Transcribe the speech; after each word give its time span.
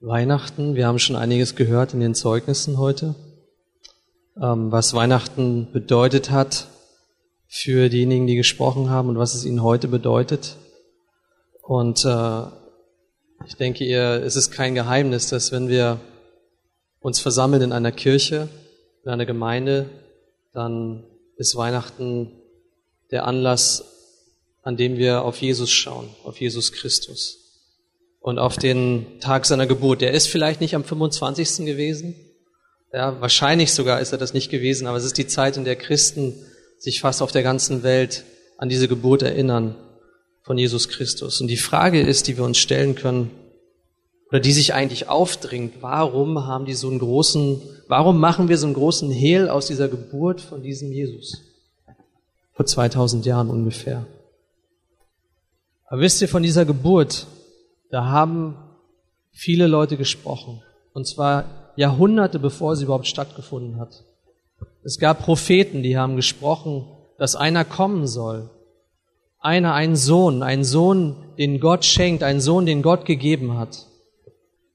Weihnachten. 0.00 0.76
Wir 0.76 0.86
haben 0.86 0.98
schon 0.98 1.14
einiges 1.14 1.56
gehört 1.56 1.92
in 1.92 2.00
den 2.00 2.14
Zeugnissen 2.14 2.78
heute, 2.78 3.14
ähm, 4.40 4.72
was 4.72 4.94
Weihnachten 4.94 5.70
bedeutet 5.72 6.30
hat 6.30 6.68
für 7.46 7.90
diejenigen, 7.90 8.26
die 8.26 8.36
gesprochen 8.36 8.88
haben 8.88 9.10
und 9.10 9.18
was 9.18 9.34
es 9.34 9.44
ihnen 9.44 9.62
heute 9.62 9.88
bedeutet. 9.88 10.56
Und 11.60 12.06
äh, 12.06 12.42
ich 13.46 13.56
denke, 13.56 13.84
ihr, 13.84 14.22
es 14.24 14.36
ist 14.36 14.50
kein 14.50 14.74
Geheimnis, 14.74 15.28
dass 15.28 15.52
wenn 15.52 15.68
wir 15.68 16.00
uns 17.00 17.20
versammeln 17.20 17.60
in 17.60 17.72
einer 17.72 17.92
Kirche, 17.92 18.48
in 19.04 19.10
einer 19.10 19.26
Gemeinde, 19.26 19.90
dann 20.54 21.04
ist 21.36 21.56
Weihnachten 21.56 22.32
der 23.10 23.26
Anlass, 23.26 23.84
an 24.62 24.78
dem 24.78 24.96
wir 24.96 25.24
auf 25.24 25.42
Jesus 25.42 25.70
schauen, 25.70 26.08
auf 26.24 26.40
Jesus 26.40 26.72
Christus 26.72 27.49
und 28.20 28.38
auf 28.38 28.56
den 28.56 29.18
Tag 29.20 29.46
seiner 29.46 29.66
Geburt. 29.66 30.00
Der 30.00 30.12
ist 30.12 30.28
vielleicht 30.28 30.60
nicht 30.60 30.74
am 30.74 30.84
25. 30.84 31.66
gewesen, 31.66 32.14
ja, 32.92 33.20
wahrscheinlich 33.20 33.72
sogar 33.72 34.00
ist 34.00 34.12
er 34.12 34.18
das 34.18 34.34
nicht 34.34 34.50
gewesen, 34.50 34.86
aber 34.86 34.98
es 34.98 35.04
ist 35.04 35.16
die 35.16 35.26
Zeit, 35.26 35.56
in 35.56 35.64
der 35.64 35.76
Christen 35.76 36.34
sich 36.78 37.00
fast 37.00 37.22
auf 37.22 37.30
der 37.30 37.42
ganzen 37.42 37.82
Welt 37.82 38.24
an 38.58 38.68
diese 38.68 38.88
Geburt 38.88 39.22
erinnern 39.22 39.76
von 40.42 40.58
Jesus 40.58 40.88
Christus. 40.88 41.40
Und 41.40 41.48
die 41.48 41.56
Frage 41.56 42.00
ist, 42.00 42.26
die 42.26 42.36
wir 42.36 42.44
uns 42.44 42.58
stellen 42.58 42.94
können, 42.94 43.30
oder 44.30 44.40
die 44.40 44.52
sich 44.52 44.74
eigentlich 44.74 45.08
aufdringt, 45.08 45.74
warum 45.80 46.46
haben 46.46 46.64
die 46.64 46.74
so 46.74 46.88
einen 46.88 47.00
großen, 47.00 47.60
warum 47.88 48.20
machen 48.20 48.48
wir 48.48 48.58
so 48.58 48.66
einen 48.66 48.74
großen 48.74 49.10
Hehl 49.10 49.48
aus 49.48 49.66
dieser 49.66 49.88
Geburt 49.88 50.40
von 50.40 50.62
diesem 50.62 50.92
Jesus? 50.92 51.42
Vor 52.52 52.64
2000 52.64 53.26
Jahren 53.26 53.50
ungefähr. 53.50 54.06
Aber 55.86 56.00
wisst 56.00 56.22
ihr, 56.22 56.28
von 56.28 56.44
dieser 56.44 56.64
Geburt, 56.64 57.26
da 57.90 58.06
haben 58.06 58.56
viele 59.32 59.66
Leute 59.66 59.96
gesprochen. 59.96 60.62
Und 60.92 61.06
zwar 61.06 61.72
Jahrhunderte 61.76 62.38
bevor 62.38 62.76
sie 62.76 62.84
überhaupt 62.84 63.06
stattgefunden 63.06 63.78
hat. 63.78 64.04
Es 64.82 64.98
gab 64.98 65.20
Propheten, 65.20 65.82
die 65.82 65.96
haben 65.96 66.16
gesprochen, 66.16 66.86
dass 67.18 67.36
einer 67.36 67.64
kommen 67.64 68.06
soll. 68.06 68.50
Einer, 69.38 69.74
ein 69.74 69.96
Sohn, 69.96 70.42
ein 70.42 70.64
Sohn, 70.64 71.16
den 71.38 71.60
Gott 71.60 71.84
schenkt, 71.84 72.22
ein 72.22 72.40
Sohn, 72.40 72.66
den 72.66 72.82
Gott 72.82 73.06
gegeben 73.06 73.56
hat 73.58 73.86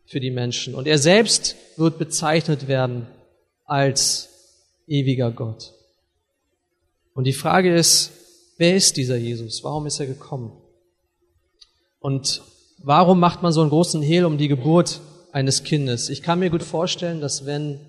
für 0.05 0.19
die 0.19 0.31
Menschen. 0.31 0.75
Und 0.75 0.87
er 0.87 0.97
selbst 0.97 1.55
wird 1.77 1.97
bezeichnet 1.97 2.67
werden 2.67 3.07
als 3.65 4.29
ewiger 4.87 5.31
Gott. 5.31 5.73
Und 7.13 7.25
die 7.25 7.33
Frage 7.33 7.73
ist, 7.73 8.11
wer 8.57 8.75
ist 8.75 8.97
dieser 8.97 9.17
Jesus? 9.17 9.63
Warum 9.63 9.85
ist 9.85 9.99
er 9.99 10.07
gekommen? 10.07 10.51
Und 11.99 12.41
warum 12.85 13.19
macht 13.19 13.41
man 13.41 13.51
so 13.51 13.61
einen 13.61 13.71
großen 13.71 14.01
Hehl 14.01 14.25
um 14.25 14.37
die 14.37 14.47
Geburt 14.47 15.01
eines 15.31 15.63
Kindes? 15.63 16.09
Ich 16.09 16.21
kann 16.21 16.39
mir 16.39 16.51
gut 16.51 16.63
vorstellen, 16.63 17.19
dass 17.19 17.45
wenn 17.45 17.79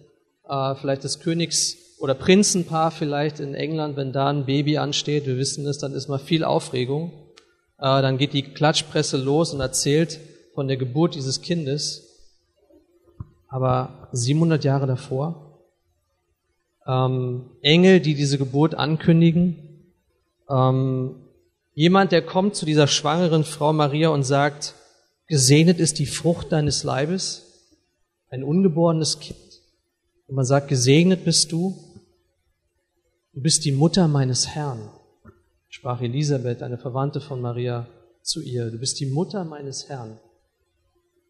äh, 0.49 0.75
vielleicht 0.75 1.05
das 1.05 1.21
Königs- 1.21 1.77
oder 1.99 2.15
Prinzenpaar 2.15 2.91
vielleicht 2.91 3.39
in 3.39 3.55
England, 3.55 3.97
wenn 3.97 4.13
da 4.13 4.29
ein 4.29 4.47
Baby 4.47 4.79
ansteht, 4.79 5.27
wir 5.27 5.37
wissen 5.37 5.67
es, 5.67 5.79
dann 5.79 5.93
ist 5.93 6.09
mal 6.09 6.19
viel 6.19 6.45
Aufregung. 6.45 7.13
Äh, 7.79 8.01
dann 8.01 8.17
geht 8.17 8.33
die 8.33 8.43
Klatschpresse 8.43 9.19
los 9.19 9.53
und 9.53 9.61
erzählt 9.61 10.19
von 10.55 10.67
der 10.67 10.79
Geburt 10.79 11.15
dieses 11.15 11.43
Kindes. 11.43 12.03
Aber 13.49 14.09
700 14.13 14.65
Jahre 14.65 14.87
davor, 14.87 15.61
ähm, 16.87 17.51
Engel, 17.61 18.01
die 18.01 18.15
diese 18.15 18.39
Geburt 18.39 18.75
ankündigen, 18.75 19.93
ähm, 20.49 21.17
jemand, 21.75 22.13
der 22.13 22.23
kommt 22.23 22.57
zu 22.57 22.65
dieser 22.65 22.87
schwangeren 22.87 23.45
Frau 23.45 23.73
Maria 23.75 24.09
und 24.09 24.23
sagt, 24.23 24.75
gesegnet 25.27 25.79
ist 25.79 25.99
die 25.99 26.07
Frucht 26.07 26.53
deines 26.53 26.85
Leibes, 26.85 27.73
ein 28.31 28.45
ungeborenes 28.45 29.21
Kind. 29.21 29.39
Und 30.27 30.35
man 30.37 30.45
sagt, 30.45 30.69
gesegnet 30.69 31.25
bist 31.25 31.53
du, 31.53 31.77
du 33.33 33.41
bist 33.41 33.65
die 33.65 33.73
Mutter 33.73 34.09
meines 34.09 34.49
Herrn, 34.49 34.91
sprach 35.69 36.01
Elisabeth, 36.01 36.63
eine 36.63 36.79
Verwandte 36.79 37.21
von 37.21 37.41
Maria, 37.41 37.89
zu 38.23 38.43
ihr, 38.43 38.71
du 38.71 38.79
bist 38.79 38.99
die 38.99 39.07
Mutter 39.07 39.45
meines 39.45 39.89
Herrn. 39.89 40.19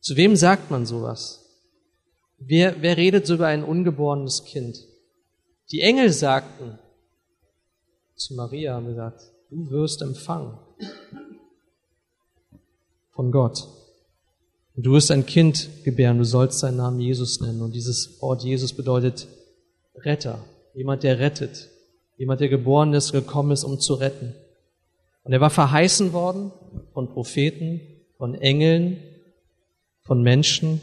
Zu 0.01 0.17
wem 0.17 0.37
sagt 0.37 0.71
man 0.71 0.87
sowas? 0.87 1.43
Wer, 2.39 2.81
wer 2.83 2.97
redet 2.97 3.27
so 3.27 3.35
über 3.35 3.49
ein 3.49 3.65
ungeborenes 3.65 4.45
Kind? 4.45 4.79
Die 5.71 5.81
Engel 5.81 6.13
sagten 6.13 6.79
zu 8.15 8.35
Maria, 8.35 8.75
haben 8.75 8.87
gesagt, 8.87 9.21
du 9.51 9.71
wirst 9.71 10.01
empfangen 10.01 10.59
von 13.13 13.31
Gott. 13.31 13.67
Und 14.77 14.85
du 14.85 14.93
wirst 14.93 15.11
ein 15.11 15.25
Kind 15.25 15.71
gebären, 15.85 16.19
du 16.19 16.25
sollst 16.25 16.59
seinen 16.59 16.77
Namen 16.77 17.01
Jesus 17.01 17.41
nennen. 17.41 17.63
Und 17.63 17.75
dieses 17.75 18.21
Wort 18.21 18.45
Jesus 18.45 18.75
bedeutet 18.75 19.27
Retter, 19.95 20.39
jemand, 20.75 21.03
der 21.03 21.19
rettet, 21.19 21.71
jemand, 22.19 22.41
der 22.41 22.51
geboren 22.51 22.93
ist, 22.93 23.13
gekommen 23.13 23.53
ist, 23.53 23.65
um 23.65 23.81
zu 23.81 23.95
retten. 23.95 24.35
Und 25.25 25.33
er 25.33 25.41
war 25.41 25.51
verheißen 25.51 26.13
worden 26.13 26.53
von 26.93 27.09
Propheten, 27.09 27.81
von 28.19 28.35
Engeln, 28.35 28.99
von 30.03 30.23
Menschen. 30.23 30.83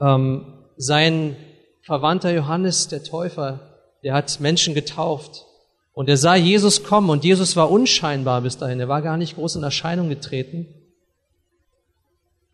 Ähm, 0.00 0.44
sein 0.76 1.36
Verwandter 1.82 2.32
Johannes, 2.34 2.88
der 2.88 3.04
Täufer, 3.04 3.60
der 4.02 4.14
hat 4.14 4.40
Menschen 4.40 4.74
getauft. 4.74 5.46
Und 5.92 6.08
er 6.08 6.16
sah 6.16 6.34
Jesus 6.34 6.82
kommen 6.82 7.08
und 7.08 7.24
Jesus 7.24 7.54
war 7.56 7.70
unscheinbar 7.70 8.42
bis 8.42 8.58
dahin. 8.58 8.80
Er 8.80 8.88
war 8.88 9.02
gar 9.02 9.16
nicht 9.16 9.36
groß 9.36 9.56
in 9.56 9.62
Erscheinung 9.62 10.08
getreten. 10.08 10.66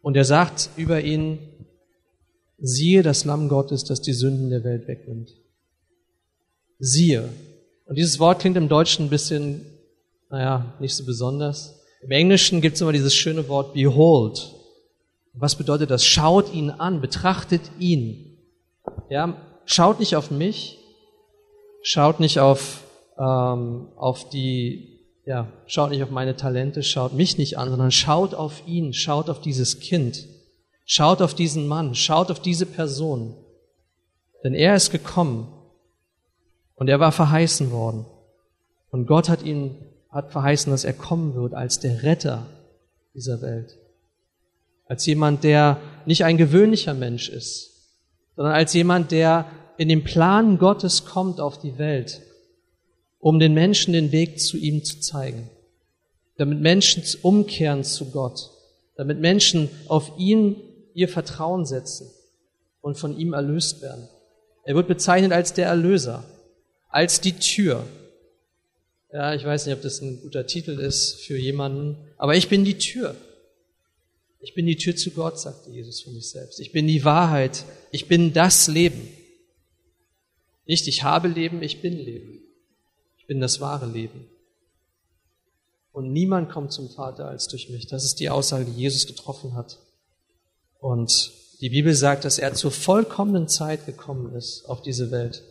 Und 0.06 0.16
er 0.16 0.24
sagt 0.24 0.70
über 0.76 1.00
ihn, 1.00 1.40
siehe 2.58 3.02
das 3.02 3.24
Lamm 3.24 3.48
Gottes, 3.48 3.82
das 3.82 4.00
die 4.00 4.12
Sünden 4.12 4.50
der 4.50 4.62
Welt 4.62 4.86
wegnimmt. 4.86 5.34
Siehe. 6.78 7.28
Und 7.86 7.98
dieses 7.98 8.20
Wort 8.20 8.38
klingt 8.38 8.56
im 8.56 8.68
Deutschen 8.68 9.06
ein 9.06 9.10
bisschen, 9.10 9.66
naja, 10.30 10.76
nicht 10.78 10.94
so 10.94 11.04
besonders. 11.04 11.80
Im 12.02 12.12
Englischen 12.12 12.60
gibt 12.60 12.76
es 12.76 12.82
immer 12.82 12.92
dieses 12.92 13.16
schöne 13.16 13.48
Wort 13.48 13.74
behold. 13.74 14.54
Was 15.32 15.56
bedeutet 15.56 15.90
das? 15.90 16.04
Schaut 16.04 16.54
ihn 16.54 16.70
an, 16.70 17.00
betrachtet 17.00 17.62
ihn. 17.80 18.38
Ja, 19.10 19.36
schaut 19.64 19.98
nicht 19.98 20.14
auf 20.14 20.30
mich, 20.30 20.78
schaut 21.82 22.20
nicht 22.20 22.38
auf, 22.38 22.84
ähm, 23.18 23.88
auf 23.96 24.28
die, 24.28 24.95
ja, 25.26 25.52
schaut 25.66 25.90
nicht 25.90 26.02
auf 26.02 26.10
meine 26.10 26.36
Talente, 26.36 26.82
schaut 26.82 27.12
mich 27.12 27.36
nicht 27.36 27.58
an, 27.58 27.68
sondern 27.68 27.90
schaut 27.90 28.34
auf 28.34 28.66
ihn, 28.66 28.94
schaut 28.94 29.28
auf 29.28 29.40
dieses 29.42 29.80
Kind, 29.80 30.26
schaut 30.86 31.20
auf 31.20 31.34
diesen 31.34 31.66
Mann, 31.66 31.94
schaut 31.94 32.30
auf 32.30 32.40
diese 32.40 32.64
Person. 32.64 33.36
Denn 34.42 34.54
er 34.54 34.74
ist 34.74 34.90
gekommen 34.90 35.52
und 36.76 36.88
er 36.88 37.00
war 37.00 37.12
verheißen 37.12 37.70
worden. 37.70 38.06
Und 38.90 39.06
Gott 39.06 39.28
hat 39.28 39.42
ihn, 39.42 39.76
hat 40.10 40.32
verheißen, 40.32 40.70
dass 40.70 40.84
er 40.84 40.94
kommen 40.94 41.34
wird 41.34 41.52
als 41.52 41.80
der 41.80 42.02
Retter 42.02 42.46
dieser 43.12 43.42
Welt 43.42 43.76
als 44.88 45.04
jemand, 45.06 45.44
der 45.44 45.78
nicht 46.04 46.24
ein 46.24 46.36
gewöhnlicher 46.36 46.94
Mensch 46.94 47.28
ist, 47.28 47.72
sondern 48.36 48.54
als 48.54 48.72
jemand, 48.72 49.10
der 49.10 49.46
in 49.76 49.88
den 49.88 50.04
Plan 50.04 50.58
Gottes 50.58 51.04
kommt 51.04 51.40
auf 51.40 51.58
die 51.58 51.78
Welt, 51.78 52.22
um 53.18 53.38
den 53.38 53.54
Menschen 53.54 53.92
den 53.92 54.12
Weg 54.12 54.40
zu 54.40 54.56
ihm 54.56 54.84
zu 54.84 55.00
zeigen, 55.00 55.50
damit 56.36 56.60
Menschen 56.60 57.02
umkehren 57.22 57.84
zu 57.84 58.10
Gott, 58.10 58.50
damit 58.96 59.20
Menschen 59.20 59.68
auf 59.88 60.12
ihn 60.18 60.56
ihr 60.94 61.08
Vertrauen 61.08 61.66
setzen 61.66 62.10
und 62.80 62.98
von 62.98 63.18
ihm 63.18 63.32
erlöst 63.32 63.82
werden. 63.82 64.08
Er 64.64 64.74
wird 64.74 64.88
bezeichnet 64.88 65.32
als 65.32 65.52
der 65.54 65.66
Erlöser, 65.66 66.24
als 66.88 67.20
die 67.20 67.32
Tür. 67.32 67.86
Ja, 69.12 69.34
ich 69.34 69.44
weiß 69.44 69.66
nicht, 69.66 69.74
ob 69.74 69.82
das 69.82 70.00
ein 70.00 70.20
guter 70.22 70.46
Titel 70.46 70.78
ist 70.78 71.20
für 71.20 71.36
jemanden, 71.36 71.96
aber 72.16 72.36
ich 72.36 72.48
bin 72.48 72.64
die 72.64 72.78
Tür. 72.78 73.16
Ich 74.40 74.54
bin 74.54 74.66
die 74.66 74.76
Tür 74.76 74.94
zu 74.94 75.10
Gott, 75.10 75.40
sagte 75.40 75.70
Jesus 75.70 76.02
von 76.02 76.14
sich 76.14 76.30
selbst. 76.30 76.60
Ich 76.60 76.72
bin 76.72 76.86
die 76.86 77.04
Wahrheit. 77.04 77.64
Ich 77.90 78.06
bin 78.06 78.32
das 78.32 78.68
Leben. 78.68 79.08
Nicht 80.66 80.86
ich 80.86 81.02
habe 81.02 81.28
Leben, 81.28 81.62
ich 81.62 81.80
bin 81.80 81.96
Leben. 81.96 82.45
Bin 83.26 83.40
das 83.40 83.60
wahre 83.60 83.86
Leben. 83.86 84.26
Und 85.92 86.12
niemand 86.12 86.50
kommt 86.50 86.72
zum 86.72 86.90
Vater 86.90 87.26
als 87.26 87.48
durch 87.48 87.70
mich. 87.70 87.86
Das 87.86 88.04
ist 88.04 88.20
die 88.20 88.28
Aussage, 88.28 88.66
die 88.66 88.78
Jesus 88.78 89.06
getroffen 89.06 89.54
hat. 89.54 89.78
Und 90.78 91.32
die 91.60 91.70
Bibel 91.70 91.94
sagt, 91.94 92.24
dass 92.26 92.38
er 92.38 92.52
zur 92.52 92.70
vollkommenen 92.70 93.48
Zeit 93.48 93.86
gekommen 93.86 94.34
ist 94.34 94.66
auf 94.68 94.82
diese 94.82 95.10
Welt. 95.10 95.42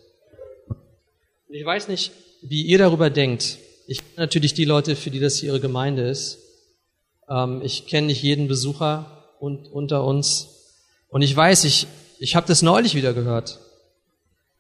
Und 0.68 1.56
ich 1.56 1.66
weiß 1.66 1.88
nicht, 1.88 2.12
wie 2.44 2.62
ihr 2.62 2.78
darüber 2.78 3.10
denkt. 3.10 3.58
Ich 3.88 4.00
kenne 4.00 4.12
natürlich 4.18 4.54
die 4.54 4.66
Leute, 4.66 4.96
für 4.96 5.10
die 5.10 5.20
das 5.20 5.38
hier 5.38 5.50
ihre 5.50 5.60
Gemeinde 5.60 6.08
ist. 6.08 6.40
Ähm, 7.28 7.62
ich 7.64 7.88
kenne 7.88 8.08
nicht 8.08 8.22
jeden 8.22 8.48
Besucher 8.48 9.34
unter 9.40 10.04
uns. 10.04 10.48
Und 11.08 11.24
ich 11.24 11.36
weiß, 11.36 11.64
ich, 11.64 11.88
ich 12.20 12.36
habe 12.36 12.48
das 12.48 12.62
neulich 12.62 12.94
wieder 12.94 13.14
gehört, 13.14 13.60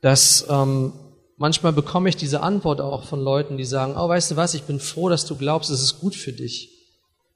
dass 0.01 0.47
ähm, 0.49 0.93
manchmal 1.37 1.73
bekomme 1.73 2.09
ich 2.09 2.15
diese 2.15 2.41
Antwort 2.41 2.81
auch 2.81 3.03
von 3.03 3.19
Leuten, 3.21 3.57
die 3.57 3.65
sagen, 3.65 3.95
oh, 3.97 4.07
weißt 4.07 4.31
du 4.31 4.35
was, 4.35 4.53
ich 4.53 4.63
bin 4.63 4.79
froh, 4.79 5.09
dass 5.09 5.25
du 5.25 5.35
glaubst, 5.35 5.69
es 5.69 5.81
ist 5.81 5.99
gut 5.99 6.15
für 6.15 6.33
dich. 6.33 6.71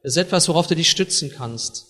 Es 0.02 0.14
ist 0.14 0.18
etwas, 0.18 0.48
worauf 0.48 0.68
du 0.68 0.76
dich 0.76 0.90
stützen 0.90 1.32
kannst. 1.36 1.86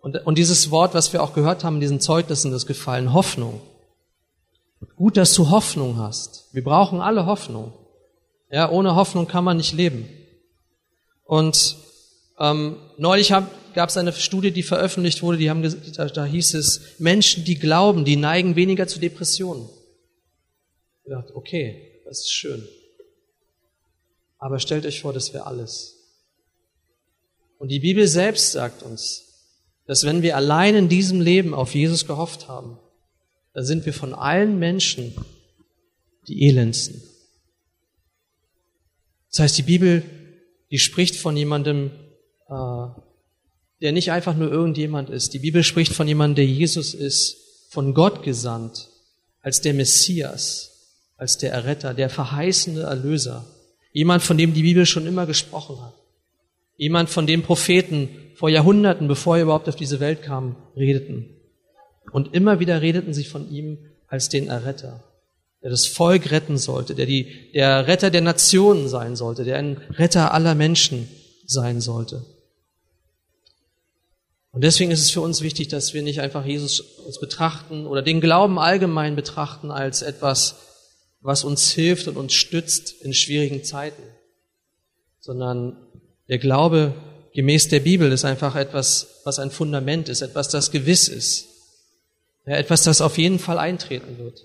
Und, 0.00 0.16
und 0.26 0.38
dieses 0.38 0.70
Wort, 0.70 0.94
was 0.94 1.12
wir 1.12 1.22
auch 1.22 1.34
gehört 1.34 1.62
haben 1.64 1.74
in 1.74 1.80
diesen 1.80 2.00
Zeugnissen, 2.00 2.50
das 2.50 2.66
gefallen, 2.66 3.12
Hoffnung. 3.12 3.60
Gut, 4.96 5.18
dass 5.18 5.34
du 5.34 5.50
Hoffnung 5.50 5.98
hast. 5.98 6.48
Wir 6.52 6.64
brauchen 6.64 7.00
alle 7.00 7.26
Hoffnung. 7.26 7.74
Ja, 8.50 8.70
ohne 8.70 8.94
Hoffnung 8.94 9.28
kann 9.28 9.44
man 9.44 9.58
nicht 9.58 9.74
leben. 9.74 10.08
Und 11.24 11.76
ähm, 12.38 12.76
neulich 12.96 13.28
gab 13.28 13.88
es 13.90 13.96
eine 13.98 14.12
Studie, 14.14 14.50
die 14.50 14.62
veröffentlicht 14.62 15.22
wurde, 15.22 15.36
die 15.36 15.50
haben, 15.50 15.62
da, 15.94 16.06
da 16.06 16.24
hieß 16.24 16.54
es, 16.54 16.98
Menschen, 16.98 17.44
die 17.44 17.56
glauben, 17.56 18.06
die 18.06 18.16
neigen 18.16 18.56
weniger 18.56 18.88
zu 18.88 18.98
Depressionen. 18.98 19.68
Ich 21.04 21.10
dachte, 21.10 21.34
okay, 21.34 22.00
das 22.04 22.20
ist 22.20 22.32
schön. 22.32 22.66
Aber 24.38 24.58
stellt 24.58 24.86
euch 24.86 25.00
vor, 25.00 25.12
das 25.12 25.32
wäre 25.34 25.46
alles. 25.46 25.96
Und 27.58 27.68
die 27.68 27.80
Bibel 27.80 28.06
selbst 28.08 28.52
sagt 28.52 28.82
uns, 28.82 29.30
dass 29.86 30.04
wenn 30.04 30.22
wir 30.22 30.36
allein 30.36 30.74
in 30.74 30.88
diesem 30.88 31.20
Leben 31.20 31.52
auf 31.52 31.74
Jesus 31.74 32.06
gehofft 32.06 32.48
haben, 32.48 32.78
dann 33.52 33.64
sind 33.64 33.84
wir 33.86 33.92
von 33.92 34.14
allen 34.14 34.58
Menschen 34.58 35.14
die 36.26 36.46
elendsten. 36.46 37.02
Das 39.30 39.40
heißt, 39.40 39.58
die 39.58 39.62
Bibel, 39.62 40.02
die 40.70 40.78
spricht 40.78 41.16
von 41.16 41.36
jemandem, 41.36 41.90
äh, 42.48 42.86
der 43.80 43.92
nicht 43.92 44.10
einfach 44.10 44.36
nur 44.36 44.50
irgendjemand 44.50 45.10
ist. 45.10 45.34
Die 45.34 45.38
Bibel 45.38 45.64
spricht 45.64 45.92
von 45.92 46.06
jemandem, 46.06 46.36
der 46.36 46.46
Jesus 46.46 46.94
ist, 46.94 47.68
von 47.70 47.94
Gott 47.94 48.22
gesandt, 48.22 48.88
als 49.42 49.60
der 49.60 49.74
Messias, 49.74 50.69
als 51.20 51.36
der 51.36 51.52
Erretter, 51.52 51.92
der 51.92 52.08
verheißene 52.08 52.80
Erlöser. 52.80 53.44
Jemand, 53.92 54.22
von 54.22 54.38
dem 54.38 54.54
die 54.54 54.62
Bibel 54.62 54.86
schon 54.86 55.06
immer 55.06 55.26
gesprochen 55.26 55.78
hat. 55.82 55.92
Jemand, 56.78 57.10
von 57.10 57.26
dem 57.26 57.42
Propheten 57.42 58.08
vor 58.36 58.48
Jahrhunderten, 58.48 59.06
bevor 59.06 59.36
er 59.36 59.42
überhaupt 59.42 59.68
auf 59.68 59.76
diese 59.76 60.00
Welt 60.00 60.22
kam, 60.22 60.56
redeten. 60.74 61.28
Und 62.10 62.34
immer 62.34 62.58
wieder 62.58 62.80
redeten 62.80 63.12
sie 63.12 63.24
von 63.24 63.50
ihm 63.50 63.76
als 64.08 64.30
den 64.30 64.48
Erretter, 64.48 65.04
der 65.62 65.68
das 65.68 65.84
Volk 65.84 66.30
retten 66.30 66.56
sollte, 66.56 66.94
der 66.94 67.04
die, 67.04 67.52
der 67.52 67.86
Retter 67.86 68.10
der 68.10 68.22
Nationen 68.22 68.88
sein 68.88 69.14
sollte, 69.14 69.44
der 69.44 69.58
ein 69.58 69.76
Retter 69.90 70.32
aller 70.32 70.54
Menschen 70.54 71.06
sein 71.44 71.82
sollte. 71.82 72.24
Und 74.52 74.64
deswegen 74.64 74.90
ist 74.90 75.02
es 75.02 75.10
für 75.10 75.20
uns 75.20 75.42
wichtig, 75.42 75.68
dass 75.68 75.92
wir 75.92 76.00
nicht 76.00 76.22
einfach 76.22 76.46
Jesus 76.46 76.80
uns 76.80 77.20
betrachten 77.20 77.86
oder 77.86 78.00
den 78.00 78.22
Glauben 78.22 78.58
allgemein 78.58 79.16
betrachten 79.16 79.70
als 79.70 80.00
etwas, 80.00 80.69
was 81.20 81.44
uns 81.44 81.70
hilft 81.70 82.08
und 82.08 82.16
uns 82.16 82.32
stützt 82.32 83.02
in 83.02 83.12
schwierigen 83.12 83.62
Zeiten, 83.64 84.02
sondern 85.20 85.76
der 86.28 86.38
Glaube 86.38 86.94
gemäß 87.34 87.68
der 87.68 87.80
Bibel 87.80 88.10
ist 88.12 88.24
einfach 88.24 88.56
etwas, 88.56 89.20
was 89.24 89.38
ein 89.38 89.50
Fundament 89.50 90.08
ist, 90.08 90.22
etwas, 90.22 90.48
das 90.48 90.70
gewiss 90.70 91.08
ist. 91.08 91.46
Ja, 92.46 92.56
etwas, 92.56 92.82
das 92.82 93.00
auf 93.00 93.18
jeden 93.18 93.38
Fall 93.38 93.58
eintreten 93.58 94.18
wird. 94.18 94.44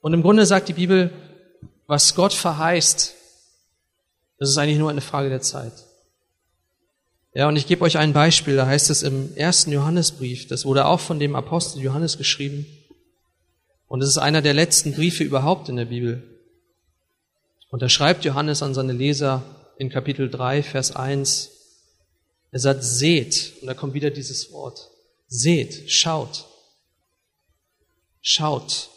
Und 0.00 0.14
im 0.14 0.22
Grunde 0.22 0.46
sagt 0.46 0.68
die 0.68 0.74
Bibel, 0.74 1.10
was 1.86 2.14
Gott 2.14 2.32
verheißt, 2.32 3.14
das 4.38 4.48
ist 4.48 4.56
eigentlich 4.56 4.78
nur 4.78 4.90
eine 4.90 5.02
Frage 5.02 5.28
der 5.28 5.42
Zeit. 5.42 5.72
Ja, 7.34 7.46
und 7.46 7.56
ich 7.56 7.66
gebe 7.66 7.84
euch 7.84 7.98
ein 7.98 8.12
Beispiel, 8.12 8.56
da 8.56 8.66
heißt 8.66 8.90
es 8.90 9.02
im 9.02 9.36
ersten 9.36 9.70
Johannesbrief, 9.70 10.48
das 10.48 10.64
wurde 10.64 10.86
auch 10.86 10.98
von 10.98 11.20
dem 11.20 11.36
Apostel 11.36 11.82
Johannes 11.82 12.18
geschrieben. 12.18 12.66
Und 13.90 14.02
es 14.02 14.10
ist 14.10 14.18
einer 14.18 14.40
der 14.40 14.54
letzten 14.54 14.92
Briefe 14.92 15.24
überhaupt 15.24 15.68
in 15.68 15.74
der 15.74 15.86
Bibel. 15.86 16.22
Und 17.70 17.82
da 17.82 17.88
schreibt 17.88 18.24
Johannes 18.24 18.62
an 18.62 18.72
seine 18.72 18.92
Leser, 18.92 19.42
in 19.78 19.90
Kapitel 19.90 20.30
3, 20.30 20.62
Vers 20.62 20.94
1. 20.94 21.50
Er 22.52 22.60
sagt, 22.60 22.84
seht, 22.84 23.54
und 23.60 23.66
da 23.66 23.74
kommt 23.74 23.94
wieder 23.94 24.10
dieses 24.10 24.52
Wort, 24.52 24.92
seht, 25.26 25.90
schaut, 25.90 26.46
schaut, 28.20 28.90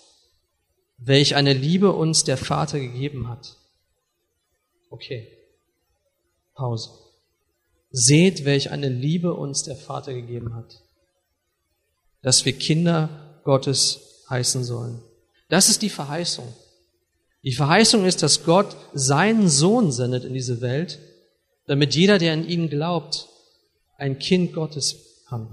welch 0.97 1.33
eine 1.33 1.53
Liebe 1.53 1.91
uns 1.91 2.23
der 2.23 2.37
Vater 2.37 2.79
gegeben 2.79 3.29
hat. 3.29 3.57
Okay, 4.91 5.27
Pause. 6.53 6.91
Seht, 7.89 8.45
welch 8.45 8.69
eine 8.69 8.89
Liebe 8.89 9.33
uns 9.33 9.63
der 9.63 9.75
Vater 9.75 10.13
gegeben 10.13 10.53
hat, 10.53 10.83
dass 12.21 12.45
wir 12.45 12.53
Kinder 12.53 13.41
Gottes 13.43 14.12
heißen 14.33 14.63
sollen. 14.63 15.01
Das 15.49 15.69
ist 15.69 15.81
die 15.81 15.89
Verheißung. 15.89 16.51
Die 17.43 17.53
Verheißung 17.53 18.05
ist, 18.05 18.23
dass 18.23 18.43
Gott 18.43 18.75
seinen 18.93 19.47
Sohn 19.49 19.91
sendet 19.91 20.25
in 20.25 20.33
diese 20.33 20.61
Welt, 20.61 20.99
damit 21.67 21.95
jeder, 21.95 22.17
der 22.17 22.33
an 22.33 22.47
ihn 22.47 22.69
glaubt, 22.69 23.27
ein 23.97 24.19
Kind 24.19 24.53
Gottes 24.53 25.23
kann. 25.27 25.47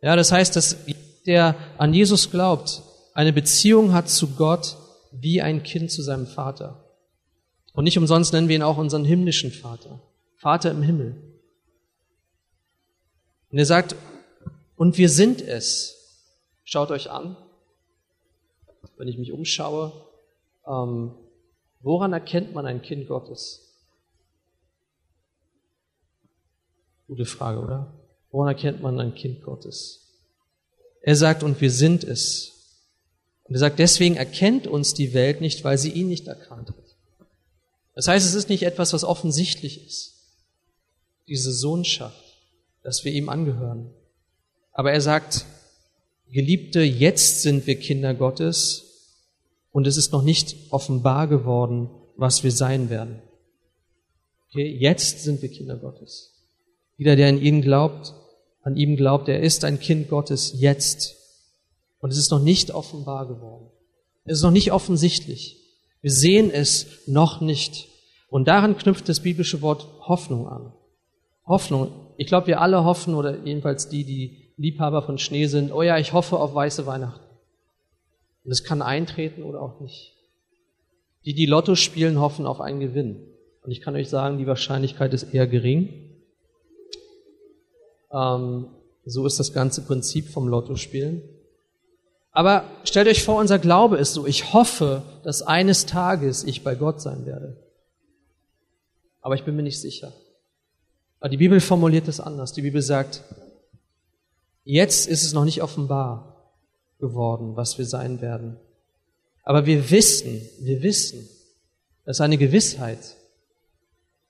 Ja, 0.00 0.16
das 0.16 0.32
heißt, 0.32 0.56
dass 0.56 0.76
der 1.26 1.56
an 1.78 1.94
Jesus 1.94 2.30
glaubt, 2.30 2.82
eine 3.14 3.32
Beziehung 3.32 3.92
hat 3.92 4.08
zu 4.08 4.28
Gott 4.28 4.76
wie 5.12 5.42
ein 5.42 5.62
Kind 5.62 5.90
zu 5.90 6.02
seinem 6.02 6.26
Vater. 6.26 6.84
Und 7.72 7.84
nicht 7.84 7.98
umsonst 7.98 8.32
nennen 8.32 8.48
wir 8.48 8.56
ihn 8.56 8.62
auch 8.62 8.78
unseren 8.78 9.04
himmlischen 9.04 9.52
Vater. 9.52 10.00
Vater 10.36 10.70
im 10.70 10.82
Himmel. 10.82 11.22
Und 13.50 13.58
er 13.58 13.66
sagt, 13.66 13.94
und 14.76 14.98
wir 14.98 15.08
sind 15.08 15.40
es. 15.42 15.94
Schaut 16.64 16.90
euch 16.90 17.10
an. 17.10 17.36
Wenn 19.02 19.08
ich 19.08 19.18
mich 19.18 19.32
umschaue, 19.32 19.92
ähm, 20.64 21.10
woran 21.80 22.12
erkennt 22.12 22.54
man 22.54 22.66
ein 22.66 22.82
Kind 22.82 23.08
Gottes? 23.08 23.74
Gute 27.08 27.24
Frage, 27.26 27.58
oder? 27.58 27.92
Woran 28.30 28.46
erkennt 28.46 28.80
man 28.80 29.00
ein 29.00 29.12
Kind 29.16 29.42
Gottes? 29.42 30.06
Er 31.00 31.16
sagt, 31.16 31.42
und 31.42 31.60
wir 31.60 31.72
sind 31.72 32.04
es. 32.04 32.78
Und 33.42 33.56
er 33.56 33.58
sagt, 33.58 33.80
deswegen 33.80 34.14
erkennt 34.14 34.68
uns 34.68 34.94
die 34.94 35.14
Welt 35.14 35.40
nicht, 35.40 35.64
weil 35.64 35.78
sie 35.78 35.90
ihn 35.90 36.06
nicht 36.06 36.28
erkannt 36.28 36.68
hat. 36.68 36.96
Das 37.96 38.06
heißt, 38.06 38.24
es 38.24 38.34
ist 38.34 38.50
nicht 38.50 38.62
etwas, 38.62 38.92
was 38.92 39.02
offensichtlich 39.02 39.84
ist. 39.84 40.14
Diese 41.26 41.52
Sohnschaft, 41.52 42.22
dass 42.84 43.04
wir 43.04 43.10
ihm 43.10 43.28
angehören. 43.28 43.90
Aber 44.70 44.92
er 44.92 45.00
sagt, 45.00 45.44
Geliebte, 46.30 46.82
jetzt 46.82 47.42
sind 47.42 47.66
wir 47.66 47.80
Kinder 47.80 48.14
Gottes 48.14 48.90
und 49.72 49.86
es 49.86 49.96
ist 49.96 50.12
noch 50.12 50.22
nicht 50.22 50.56
offenbar 50.70 51.26
geworden, 51.26 51.90
was 52.16 52.44
wir 52.44 52.52
sein 52.52 52.90
werden. 52.90 53.20
Okay, 54.48 54.76
jetzt 54.78 55.24
sind 55.24 55.40
wir 55.40 55.48
Kinder 55.48 55.76
Gottes. 55.76 56.30
Jeder, 56.98 57.16
der 57.16 57.28
an 57.28 57.40
ihn 57.40 57.62
glaubt, 57.62 58.14
an 58.62 58.76
ihm 58.76 58.96
glaubt, 58.96 59.28
er 59.28 59.40
ist 59.40 59.64
ein 59.64 59.80
Kind 59.80 60.08
Gottes 60.08 60.60
jetzt. 60.60 61.16
Und 62.00 62.12
es 62.12 62.18
ist 62.18 62.30
noch 62.30 62.42
nicht 62.42 62.70
offenbar 62.70 63.26
geworden. 63.26 63.66
Es 64.24 64.38
ist 64.38 64.42
noch 64.42 64.50
nicht 64.50 64.72
offensichtlich. 64.72 65.58
Wir 66.00 66.10
sehen 66.10 66.50
es 66.50 66.86
noch 67.06 67.40
nicht. 67.40 67.88
Und 68.28 68.46
daran 68.48 68.76
knüpft 68.76 69.08
das 69.08 69.20
biblische 69.20 69.62
Wort 69.62 69.86
Hoffnung 70.00 70.48
an. 70.48 70.72
Hoffnung. 71.46 71.92
Ich 72.18 72.26
glaube, 72.26 72.46
wir 72.46 72.60
alle 72.60 72.84
hoffen, 72.84 73.14
oder 73.14 73.38
jedenfalls 73.44 73.88
die, 73.88 74.04
die 74.04 74.52
Liebhaber 74.56 75.02
von 75.02 75.18
Schnee 75.18 75.46
sind, 75.46 75.72
oh 75.72 75.82
ja, 75.82 75.98
ich 75.98 76.12
hoffe 76.12 76.38
auf 76.38 76.54
weiße 76.54 76.86
Weihnachten. 76.86 77.24
Und 78.44 78.50
es 78.50 78.64
kann 78.64 78.82
eintreten 78.82 79.42
oder 79.42 79.60
auch 79.60 79.80
nicht. 79.80 80.14
Die, 81.24 81.34
die 81.34 81.46
Lotto 81.46 81.74
spielen, 81.74 82.20
hoffen 82.20 82.46
auf 82.46 82.60
einen 82.60 82.80
Gewinn. 82.80 83.28
Und 83.62 83.70
ich 83.70 83.80
kann 83.80 83.94
euch 83.94 84.08
sagen, 84.08 84.38
die 84.38 84.46
Wahrscheinlichkeit 84.46 85.14
ist 85.14 85.32
eher 85.34 85.46
gering. 85.46 86.10
Ähm, 88.10 88.66
so 89.04 89.26
ist 89.26 89.38
das 89.38 89.52
ganze 89.52 89.82
Prinzip 89.82 90.28
vom 90.28 90.48
Lottospielen. 90.48 91.22
Aber 92.32 92.64
stellt 92.84 93.08
euch 93.08 93.22
vor, 93.22 93.38
unser 93.38 93.58
Glaube 93.58 93.98
ist 93.98 94.14
so, 94.14 94.26
ich 94.26 94.52
hoffe, 94.52 95.02
dass 95.22 95.42
eines 95.42 95.86
Tages 95.86 96.44
ich 96.44 96.64
bei 96.64 96.74
Gott 96.74 97.00
sein 97.00 97.26
werde. 97.26 97.56
Aber 99.20 99.34
ich 99.34 99.44
bin 99.44 99.54
mir 99.54 99.62
nicht 99.62 99.80
sicher. 99.80 100.12
Aber 101.20 101.28
die 101.28 101.36
Bibel 101.36 101.60
formuliert 101.60 102.08
es 102.08 102.18
anders. 102.18 102.52
Die 102.52 102.62
Bibel 102.62 102.82
sagt, 102.82 103.22
jetzt 104.64 105.06
ist 105.06 105.22
es 105.22 105.32
noch 105.32 105.44
nicht 105.44 105.62
offenbar 105.62 106.31
geworden, 107.02 107.56
was 107.56 107.76
wir 107.76 107.84
sein 107.84 108.22
werden. 108.22 108.56
Aber 109.42 109.66
wir 109.66 109.90
wissen, 109.90 110.40
wir 110.60 110.82
wissen, 110.82 111.28
das 112.06 112.16
ist 112.16 112.20
eine 112.20 112.38
Gewissheit. 112.38 113.16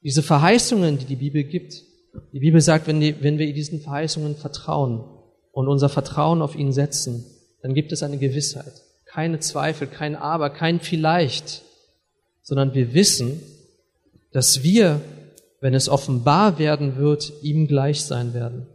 Diese 0.02 0.22
Verheißungen, 0.22 0.98
die 0.98 1.04
die 1.04 1.16
Bibel 1.16 1.44
gibt, 1.44 1.84
die 2.32 2.40
Bibel 2.40 2.60
sagt, 2.60 2.86
wenn, 2.86 3.00
die, 3.00 3.22
wenn 3.22 3.38
wir 3.38 3.52
diesen 3.52 3.80
Verheißungen 3.80 4.36
vertrauen 4.36 5.04
und 5.52 5.68
unser 5.68 5.88
Vertrauen 5.88 6.42
auf 6.42 6.56
ihn 6.56 6.72
setzen, 6.72 7.24
dann 7.60 7.74
gibt 7.74 7.92
es 7.92 8.02
eine 8.02 8.18
Gewissheit. 8.18 8.72
Keine 9.04 9.38
Zweifel, 9.38 9.86
kein 9.86 10.16
Aber, 10.16 10.50
kein 10.50 10.80
Vielleicht, 10.80 11.62
sondern 12.42 12.74
wir 12.74 12.94
wissen, 12.94 13.40
dass 14.32 14.62
wir, 14.62 15.00
wenn 15.60 15.74
es 15.74 15.90
offenbar 15.90 16.58
werden 16.58 16.96
wird, 16.96 17.32
ihm 17.42 17.68
gleich 17.68 18.02
sein 18.02 18.32
werden. 18.32 18.66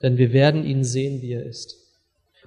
Denn 0.00 0.16
wir 0.16 0.32
werden 0.32 0.64
ihn 0.64 0.84
sehen, 0.84 1.20
wie 1.22 1.32
er 1.32 1.44
ist. 1.44 1.80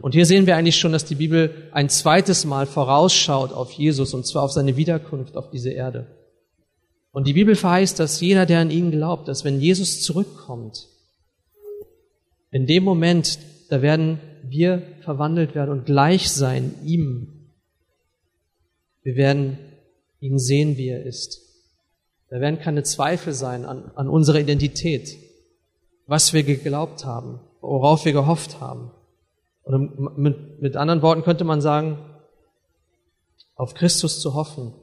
Und 0.01 0.13
hier 0.13 0.25
sehen 0.25 0.47
wir 0.47 0.55
eigentlich 0.55 0.77
schon, 0.77 0.91
dass 0.91 1.05
die 1.05 1.15
Bibel 1.15 1.69
ein 1.71 1.89
zweites 1.89 2.45
Mal 2.45 2.65
vorausschaut 2.65 3.53
auf 3.53 3.71
Jesus, 3.71 4.13
und 4.13 4.25
zwar 4.25 4.43
auf 4.43 4.51
seine 4.51 4.75
Wiederkunft 4.75 5.37
auf 5.37 5.49
diese 5.51 5.71
Erde. 5.71 6.07
Und 7.11 7.27
die 7.27 7.33
Bibel 7.33 7.55
verheißt, 7.55 7.99
dass 7.99 8.19
jeder, 8.19 8.45
der 8.45 8.59
an 8.59 8.71
ihn 8.71 8.89
glaubt, 8.89 9.27
dass 9.27 9.43
wenn 9.43 9.61
Jesus 9.61 10.01
zurückkommt, 10.01 10.87
In 12.53 12.67
dem 12.67 12.83
Moment, 12.83 13.39
da 13.69 13.81
werden 13.81 14.19
wir 14.43 14.83
verwandelt 15.01 15.55
werden 15.55 15.71
und 15.71 15.85
gleich 15.87 16.29
sein 16.29 16.75
ihm. 16.85 17.49
Wir 19.01 19.15
werden 19.15 19.57
ihn 20.19 20.37
sehen, 20.37 20.77
wie 20.77 20.89
er 20.89 21.03
ist. 21.03 21.41
Da 22.29 22.39
werden 22.39 22.59
keine 22.59 22.83
Zweifel 22.83 23.33
sein 23.33 23.65
an, 23.65 23.91
an 23.95 24.07
unserer 24.07 24.39
Identität, 24.39 25.17
was 26.05 26.33
wir 26.33 26.43
geglaubt 26.43 27.05
haben, 27.05 27.39
worauf 27.59 28.05
wir 28.05 28.13
gehofft 28.13 28.61
haben. 28.61 28.91
Oder 29.63 29.79
mit, 29.79 30.61
mit 30.61 30.75
anderen 30.75 31.01
Worten 31.01 31.23
könnte 31.23 31.43
man 31.43 31.61
sagen, 31.61 31.97
auf 33.55 33.73
Christus 33.73 34.19
zu 34.19 34.33
hoffen, 34.33 34.73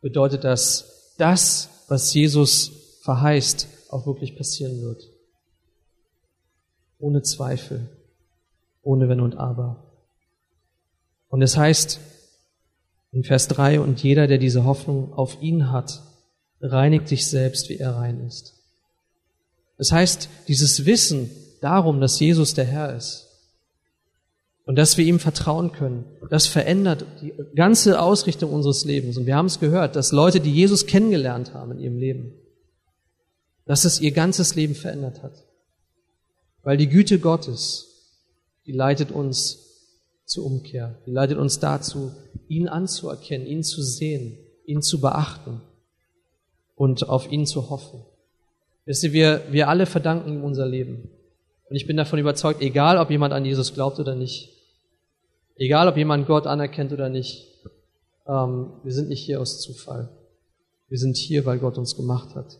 bedeutet 0.00 0.44
das, 0.44 1.14
das, 1.18 1.84
was 1.88 2.12
Jesus 2.12 3.00
verheißt, 3.02 3.68
auch 3.90 4.06
wirklich 4.06 4.36
passieren 4.36 4.82
wird. 4.82 5.04
Ohne 6.98 7.22
Zweifel, 7.22 7.88
ohne 8.82 9.08
Wenn 9.08 9.20
und 9.20 9.36
Aber. 9.36 9.84
Und 11.28 11.42
es 11.42 11.56
heißt 11.56 12.00
in 13.12 13.24
Vers 13.24 13.48
3, 13.48 13.80
und 13.80 14.02
jeder, 14.02 14.26
der 14.26 14.38
diese 14.38 14.64
Hoffnung 14.64 15.12
auf 15.12 15.40
ihn 15.40 15.70
hat, 15.70 16.02
reinigt 16.60 17.08
sich 17.08 17.26
selbst, 17.26 17.68
wie 17.68 17.78
er 17.78 17.96
rein 17.96 18.20
ist. 18.26 18.54
Das 19.78 19.92
heißt, 19.92 20.28
dieses 20.48 20.86
Wissen 20.86 21.30
darum, 21.60 22.00
dass 22.00 22.18
Jesus 22.18 22.54
der 22.54 22.64
Herr 22.64 22.94
ist, 22.94 23.25
und 24.66 24.76
dass 24.76 24.98
wir 24.98 25.04
ihm 25.04 25.20
vertrauen 25.20 25.72
können. 25.72 26.04
Das 26.28 26.46
verändert 26.46 27.06
die 27.22 27.32
ganze 27.54 28.00
Ausrichtung 28.00 28.52
unseres 28.52 28.84
Lebens. 28.84 29.16
Und 29.16 29.24
wir 29.24 29.36
haben 29.36 29.46
es 29.46 29.60
gehört, 29.60 29.96
dass 29.96 30.12
Leute, 30.12 30.40
die 30.40 30.52
Jesus 30.52 30.86
kennengelernt 30.86 31.54
haben 31.54 31.72
in 31.72 31.78
ihrem 31.78 31.98
Leben, 31.98 32.32
dass 33.64 33.84
es 33.84 34.00
ihr 34.00 34.10
ganzes 34.10 34.56
Leben 34.56 34.74
verändert 34.74 35.22
hat. 35.22 35.44
Weil 36.62 36.76
die 36.76 36.88
Güte 36.88 37.20
Gottes, 37.20 37.86
die 38.66 38.72
leitet 38.72 39.12
uns 39.12 39.66
zur 40.24 40.44
Umkehr. 40.44 40.98
Die 41.06 41.12
leitet 41.12 41.38
uns 41.38 41.60
dazu, 41.60 42.12
ihn 42.48 42.66
anzuerkennen, 42.66 43.46
ihn 43.46 43.62
zu 43.62 43.82
sehen, 43.82 44.36
ihn 44.66 44.82
zu 44.82 45.00
beachten 45.00 45.60
und 46.74 47.08
auf 47.08 47.30
ihn 47.30 47.46
zu 47.46 47.70
hoffen. 47.70 48.04
Wisst 48.84 49.04
ihr, 49.04 49.12
wir, 49.12 49.42
wir 49.50 49.68
alle 49.68 49.86
verdanken 49.86 50.32
ihm 50.32 50.42
unser 50.42 50.66
Leben. 50.66 51.08
Und 51.68 51.76
ich 51.76 51.86
bin 51.86 51.96
davon 51.96 52.18
überzeugt, 52.18 52.60
egal 52.62 52.98
ob 52.98 53.10
jemand 53.10 53.32
an 53.32 53.44
Jesus 53.44 53.74
glaubt 53.74 54.00
oder 54.00 54.16
nicht, 54.16 54.55
Egal, 55.56 55.88
ob 55.88 55.96
jemand 55.96 56.26
Gott 56.26 56.46
anerkennt 56.46 56.92
oder 56.92 57.08
nicht, 57.08 57.46
ähm, 58.26 58.72
wir 58.82 58.92
sind 58.92 59.08
nicht 59.08 59.24
hier 59.24 59.40
aus 59.40 59.60
Zufall. 59.60 60.10
Wir 60.88 60.98
sind 60.98 61.16
hier, 61.16 61.46
weil 61.46 61.58
Gott 61.58 61.78
uns 61.78 61.96
gemacht 61.96 62.34
hat. 62.34 62.58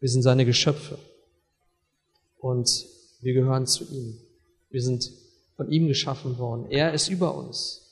Wir 0.00 0.08
sind 0.08 0.22
seine 0.22 0.44
Geschöpfe. 0.44 0.98
Und 2.38 2.86
wir 3.20 3.34
gehören 3.34 3.66
zu 3.66 3.84
ihm. 3.92 4.18
Wir 4.70 4.82
sind 4.82 5.10
von 5.56 5.70
ihm 5.70 5.88
geschaffen 5.88 6.38
worden. 6.38 6.66
Er 6.70 6.92
ist 6.92 7.08
über 7.08 7.34
uns. 7.34 7.82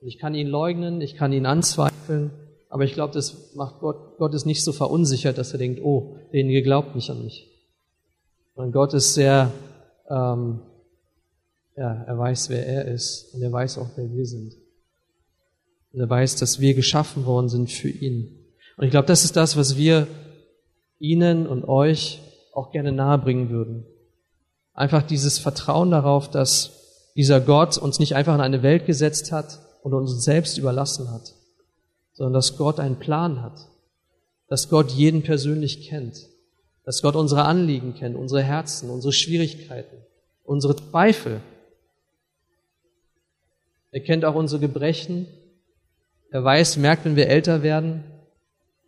Und 0.00 0.08
ich 0.08 0.18
kann 0.18 0.34
ihn 0.34 0.46
leugnen, 0.46 1.00
ich 1.00 1.16
kann 1.16 1.32
ihn 1.32 1.46
anzweifeln, 1.46 2.30
aber 2.68 2.84
ich 2.84 2.92
glaube, 2.92 3.14
das 3.14 3.54
macht 3.54 3.80
Gott, 3.80 4.18
Gott 4.18 4.34
ist 4.34 4.44
nicht 4.44 4.62
so 4.62 4.72
verunsichert, 4.72 5.38
dass 5.38 5.52
er 5.52 5.58
denkt, 5.58 5.80
oh, 5.82 6.16
derjenige 6.32 6.62
glaubt 6.62 6.94
nicht 6.94 7.10
an 7.10 7.24
mich. 7.24 7.50
Und 8.54 8.72
Gott 8.72 8.92
ist 8.94 9.14
sehr 9.14 9.52
ähm, 10.08 10.60
ja, 11.76 12.04
er 12.04 12.18
weiß, 12.18 12.48
wer 12.48 12.66
er 12.66 12.86
ist 12.86 13.34
und 13.34 13.42
er 13.42 13.52
weiß 13.52 13.78
auch, 13.78 13.90
wer 13.96 14.10
wir 14.10 14.26
sind. 14.26 14.54
Und 15.92 16.00
er 16.00 16.08
weiß, 16.08 16.36
dass 16.36 16.60
wir 16.60 16.74
geschaffen 16.74 17.26
worden 17.26 17.48
sind 17.48 17.70
für 17.70 17.88
ihn. 17.88 18.46
Und 18.76 18.84
ich 18.84 18.90
glaube, 18.90 19.06
das 19.06 19.24
ist 19.24 19.36
das, 19.36 19.56
was 19.56 19.76
wir 19.76 20.06
Ihnen 20.98 21.46
und 21.46 21.64
euch 21.64 22.20
auch 22.52 22.70
gerne 22.70 22.92
nahebringen 22.92 23.50
würden. 23.50 23.84
Einfach 24.72 25.02
dieses 25.02 25.38
Vertrauen 25.38 25.90
darauf, 25.90 26.30
dass 26.30 27.12
dieser 27.14 27.40
Gott 27.40 27.78
uns 27.78 27.98
nicht 27.98 28.14
einfach 28.14 28.34
in 28.34 28.40
eine 28.40 28.62
Welt 28.62 28.86
gesetzt 28.86 29.32
hat 29.32 29.58
und 29.82 29.94
uns 29.94 30.24
selbst 30.24 30.58
überlassen 30.58 31.10
hat, 31.10 31.34
sondern 32.12 32.34
dass 32.34 32.56
Gott 32.56 32.80
einen 32.80 32.98
Plan 32.98 33.42
hat, 33.42 33.68
dass 34.48 34.68
Gott 34.68 34.90
jeden 34.90 35.22
persönlich 35.22 35.88
kennt, 35.88 36.26
dass 36.84 37.02
Gott 37.02 37.16
unsere 37.16 37.44
Anliegen 37.44 37.94
kennt, 37.94 38.16
unsere 38.16 38.42
Herzen, 38.42 38.90
unsere 38.90 39.12
Schwierigkeiten, 39.12 39.96
unsere 40.44 40.76
Zweifel, 40.76 41.40
er 43.90 44.00
kennt 44.00 44.24
auch 44.24 44.34
unsere 44.34 44.60
Gebrechen. 44.60 45.26
Er 46.30 46.44
weiß, 46.44 46.76
merkt, 46.76 47.04
wenn 47.04 47.16
wir 47.16 47.28
älter 47.28 47.62
werden, 47.62 48.04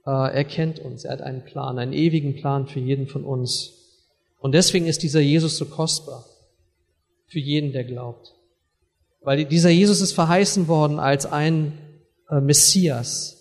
äh, 0.06 0.10
er 0.10 0.44
kennt 0.44 0.78
uns. 0.80 1.04
Er 1.04 1.12
hat 1.12 1.20
einen 1.22 1.44
Plan, 1.44 1.78
einen 1.78 1.92
ewigen 1.92 2.36
Plan 2.36 2.66
für 2.66 2.80
jeden 2.80 3.06
von 3.06 3.24
uns. 3.24 3.74
Und 4.38 4.52
deswegen 4.52 4.86
ist 4.86 5.02
dieser 5.02 5.20
Jesus 5.20 5.56
so 5.56 5.66
kostbar 5.66 6.24
für 7.26 7.38
jeden, 7.38 7.72
der 7.72 7.84
glaubt. 7.84 8.34
Weil 9.20 9.44
dieser 9.44 9.70
Jesus 9.70 10.00
ist 10.00 10.12
verheißen 10.12 10.68
worden 10.68 10.98
als 10.98 11.26
ein 11.26 11.72
äh, 12.30 12.40
Messias, 12.40 13.36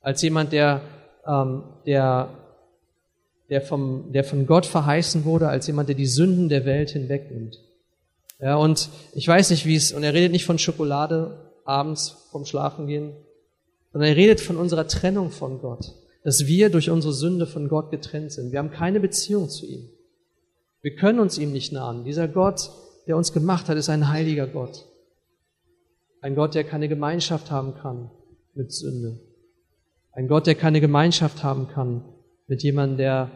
als 0.00 0.22
jemand, 0.22 0.52
der, 0.52 0.80
ähm, 1.26 1.64
der, 1.86 2.30
der, 3.50 3.62
vom, 3.62 4.12
der 4.12 4.24
von 4.24 4.46
Gott 4.46 4.66
verheißen 4.66 5.24
wurde, 5.24 5.48
als 5.48 5.66
jemand, 5.66 5.88
der 5.88 5.96
die 5.96 6.06
Sünden 6.06 6.48
der 6.48 6.64
Welt 6.64 6.90
hinwegnimmt. 6.90 7.58
Ja, 8.40 8.56
und 8.56 8.88
ich 9.14 9.26
weiß 9.26 9.50
nicht, 9.50 9.66
wie 9.66 9.74
es, 9.74 9.92
und 9.92 10.02
er 10.02 10.14
redet 10.14 10.32
nicht 10.32 10.44
von 10.44 10.58
Schokolade 10.58 11.52
abends 11.64 12.28
vom 12.30 12.44
Schlafengehen, 12.44 13.12
sondern 13.92 14.10
er 14.10 14.16
redet 14.16 14.40
von 14.40 14.56
unserer 14.56 14.86
Trennung 14.86 15.30
von 15.30 15.60
Gott, 15.60 15.94
dass 16.22 16.46
wir 16.46 16.70
durch 16.70 16.90
unsere 16.90 17.12
Sünde 17.12 17.46
von 17.46 17.68
Gott 17.68 17.90
getrennt 17.90 18.32
sind. 18.32 18.52
Wir 18.52 18.60
haben 18.60 18.70
keine 18.70 19.00
Beziehung 19.00 19.48
zu 19.48 19.66
ihm. 19.66 19.88
Wir 20.82 20.94
können 20.94 21.18
uns 21.18 21.38
ihm 21.38 21.52
nicht 21.52 21.72
nahen. 21.72 22.04
Dieser 22.04 22.28
Gott, 22.28 22.70
der 23.06 23.16
uns 23.16 23.32
gemacht 23.32 23.68
hat, 23.68 23.76
ist 23.76 23.88
ein 23.88 24.08
heiliger 24.08 24.46
Gott. 24.46 24.86
Ein 26.20 26.34
Gott, 26.34 26.54
der 26.54 26.64
keine 26.64 26.88
Gemeinschaft 26.88 27.50
haben 27.50 27.74
kann 27.74 28.10
mit 28.54 28.72
Sünde. 28.72 29.18
Ein 30.12 30.28
Gott, 30.28 30.46
der 30.46 30.54
keine 30.54 30.80
Gemeinschaft 30.80 31.42
haben 31.42 31.68
kann 31.68 32.04
mit 32.46 32.62
jemandem, 32.62 32.98
der, 32.98 33.30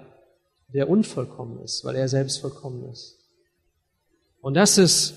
der 0.68 0.88
unvollkommen 0.88 1.60
ist, 1.62 1.84
weil 1.84 1.96
er 1.96 2.08
selbst 2.08 2.38
vollkommen 2.38 2.90
ist. 2.90 3.21
Und 4.42 4.54
das 4.54 4.76
ist 4.76 5.14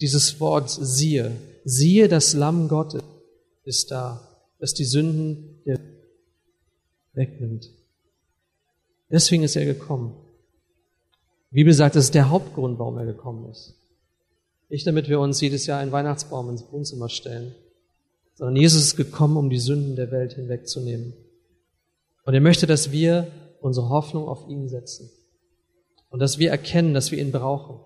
dieses 0.00 0.40
Wort 0.40 0.70
siehe. 0.70 1.36
Siehe, 1.64 2.08
das 2.08 2.32
Lamm 2.32 2.68
Gottes 2.68 3.02
ist 3.62 3.90
da, 3.90 4.26
das 4.58 4.74
die 4.74 4.84
Sünden 4.84 5.62
der 5.64 5.78
wegnimmt. 7.12 7.70
Deswegen 9.10 9.44
ist 9.44 9.54
er 9.54 9.64
gekommen. 9.64 10.16
Die 11.50 11.56
Bibel 11.56 11.72
sagt, 11.72 11.94
das 11.94 12.06
ist 12.06 12.14
der 12.14 12.30
Hauptgrund, 12.30 12.78
warum 12.78 12.98
er 12.98 13.04
gekommen 13.04 13.48
ist. 13.50 13.74
Nicht 14.70 14.86
damit 14.86 15.08
wir 15.08 15.20
uns 15.20 15.40
jedes 15.40 15.66
Jahr 15.66 15.78
einen 15.78 15.92
Weihnachtsbaum 15.92 16.50
ins 16.50 16.64
Wohnzimmer 16.72 17.08
stellen, 17.08 17.54
sondern 18.34 18.56
Jesus 18.56 18.82
ist 18.82 18.96
gekommen, 18.96 19.36
um 19.36 19.50
die 19.50 19.58
Sünden 19.58 19.94
der 19.94 20.10
Welt 20.10 20.32
hinwegzunehmen. 20.32 21.12
Und 22.24 22.34
er 22.34 22.40
möchte, 22.40 22.66
dass 22.66 22.90
wir 22.90 23.28
unsere 23.60 23.90
Hoffnung 23.90 24.26
auf 24.26 24.48
ihn 24.48 24.68
setzen. 24.68 25.10
Und 26.08 26.20
dass 26.20 26.38
wir 26.38 26.50
erkennen, 26.50 26.94
dass 26.94 27.10
wir 27.10 27.18
ihn 27.18 27.30
brauchen 27.30 27.78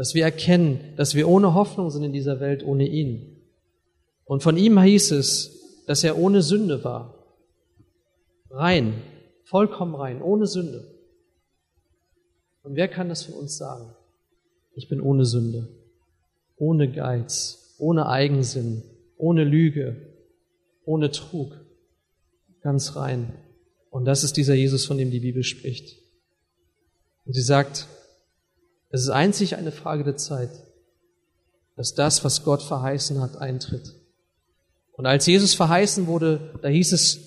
dass 0.00 0.14
wir 0.14 0.24
erkennen, 0.24 0.94
dass 0.96 1.14
wir 1.14 1.28
ohne 1.28 1.52
Hoffnung 1.52 1.90
sind 1.90 2.02
in 2.04 2.14
dieser 2.14 2.40
Welt 2.40 2.64
ohne 2.64 2.88
ihn. 2.88 3.36
Und 4.24 4.42
von 4.42 4.56
ihm 4.56 4.80
hieß 4.80 5.10
es, 5.10 5.84
dass 5.86 6.02
er 6.02 6.16
ohne 6.16 6.40
Sünde 6.40 6.82
war. 6.84 7.22
Rein, 8.48 8.94
vollkommen 9.44 9.94
rein, 9.94 10.22
ohne 10.22 10.46
Sünde. 10.46 10.90
Und 12.62 12.76
wer 12.76 12.88
kann 12.88 13.10
das 13.10 13.24
von 13.24 13.34
uns 13.34 13.58
sagen? 13.58 13.94
Ich 14.74 14.88
bin 14.88 15.02
ohne 15.02 15.26
Sünde, 15.26 15.68
ohne 16.56 16.90
Geiz, 16.90 17.76
ohne 17.78 18.08
Eigensinn, 18.08 18.82
ohne 19.18 19.44
Lüge, 19.44 20.14
ohne 20.86 21.10
Trug, 21.10 21.60
ganz 22.62 22.96
rein. 22.96 23.34
Und 23.90 24.06
das 24.06 24.24
ist 24.24 24.38
dieser 24.38 24.54
Jesus, 24.54 24.86
von 24.86 24.96
dem 24.96 25.10
die 25.10 25.20
Bibel 25.20 25.42
spricht. 25.42 25.98
Und 27.26 27.34
sie 27.34 27.42
sagt, 27.42 27.86
es 28.90 29.02
ist 29.02 29.10
einzig 29.10 29.56
eine 29.56 29.72
Frage 29.72 30.04
der 30.04 30.16
Zeit, 30.16 30.50
dass 31.76 31.94
das, 31.94 32.24
was 32.24 32.44
Gott 32.44 32.62
verheißen 32.62 33.20
hat, 33.20 33.36
eintritt. 33.36 33.94
Und 34.92 35.06
als 35.06 35.26
Jesus 35.26 35.54
verheißen 35.54 36.06
wurde, 36.06 36.58
da 36.60 36.68
hieß 36.68 36.92
es, 36.92 37.20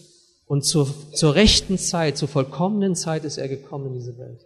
und 0.45 0.63
zur, 0.63 0.93
zur 1.13 1.35
rechten 1.35 1.77
Zeit, 1.77 2.17
zur 2.17 2.27
vollkommenen 2.27 2.95
Zeit 2.95 3.23
ist 3.23 3.37
er 3.37 3.47
gekommen 3.47 3.87
in 3.87 3.93
diese 3.93 4.17
Welt. 4.17 4.45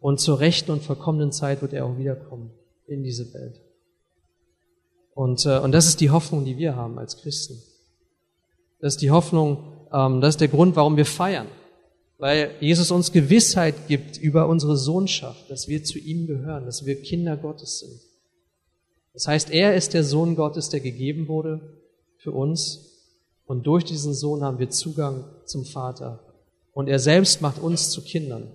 Und 0.00 0.20
zur 0.20 0.38
rechten 0.38 0.70
und 0.70 0.82
vollkommenen 0.82 1.32
Zeit 1.32 1.60
wird 1.60 1.72
er 1.72 1.84
auch 1.84 1.98
wiederkommen 1.98 2.50
in 2.86 3.02
diese 3.02 3.34
Welt. 3.34 3.60
Und, 5.14 5.44
äh, 5.44 5.58
und 5.58 5.72
das 5.72 5.88
ist 5.88 6.00
die 6.00 6.10
Hoffnung, 6.10 6.44
die 6.44 6.56
wir 6.56 6.76
haben 6.76 6.98
als 6.98 7.16
Christen. 7.16 7.60
Das 8.80 8.94
ist 8.94 9.02
die 9.02 9.10
Hoffnung, 9.10 9.88
ähm, 9.92 10.20
das 10.20 10.34
ist 10.34 10.40
der 10.40 10.48
Grund, 10.48 10.76
warum 10.76 10.96
wir 10.96 11.04
feiern 11.04 11.48
weil 12.18 12.50
Jesus 12.60 12.90
uns 12.90 13.12
Gewissheit 13.12 13.86
gibt 13.86 14.18
über 14.18 14.48
unsere 14.48 14.76
Sohnschaft, 14.76 15.50
dass 15.50 15.68
wir 15.68 15.84
zu 15.84 15.98
ihm 15.98 16.26
gehören, 16.26 16.66
dass 16.66 16.84
wir 16.84 17.00
Kinder 17.00 17.36
Gottes 17.36 17.78
sind. 17.78 18.00
Das 19.14 19.26
heißt, 19.26 19.50
er 19.50 19.74
ist 19.74 19.94
der 19.94 20.04
Sohn 20.04 20.36
Gottes, 20.36 20.68
der 20.68 20.80
gegeben 20.80 21.28
wurde 21.28 21.60
für 22.18 22.32
uns 22.32 22.88
und 23.46 23.66
durch 23.66 23.84
diesen 23.84 24.14
Sohn 24.14 24.42
haben 24.42 24.58
wir 24.58 24.68
Zugang 24.68 25.24
zum 25.44 25.64
Vater 25.64 26.20
und 26.72 26.88
er 26.88 26.98
selbst 26.98 27.40
macht 27.40 27.60
uns 27.60 27.90
zu 27.90 28.02
Kindern. 28.02 28.50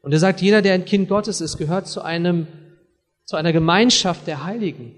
Und 0.00 0.12
er 0.12 0.20
sagt, 0.20 0.40
jeder, 0.40 0.62
der 0.62 0.74
ein 0.74 0.84
Kind 0.84 1.08
Gottes 1.08 1.40
ist, 1.40 1.58
gehört 1.58 1.88
zu 1.88 2.00
einem, 2.00 2.46
zu 3.24 3.36
einer 3.36 3.52
Gemeinschaft 3.52 4.26
der 4.26 4.44
Heiligen. 4.44 4.94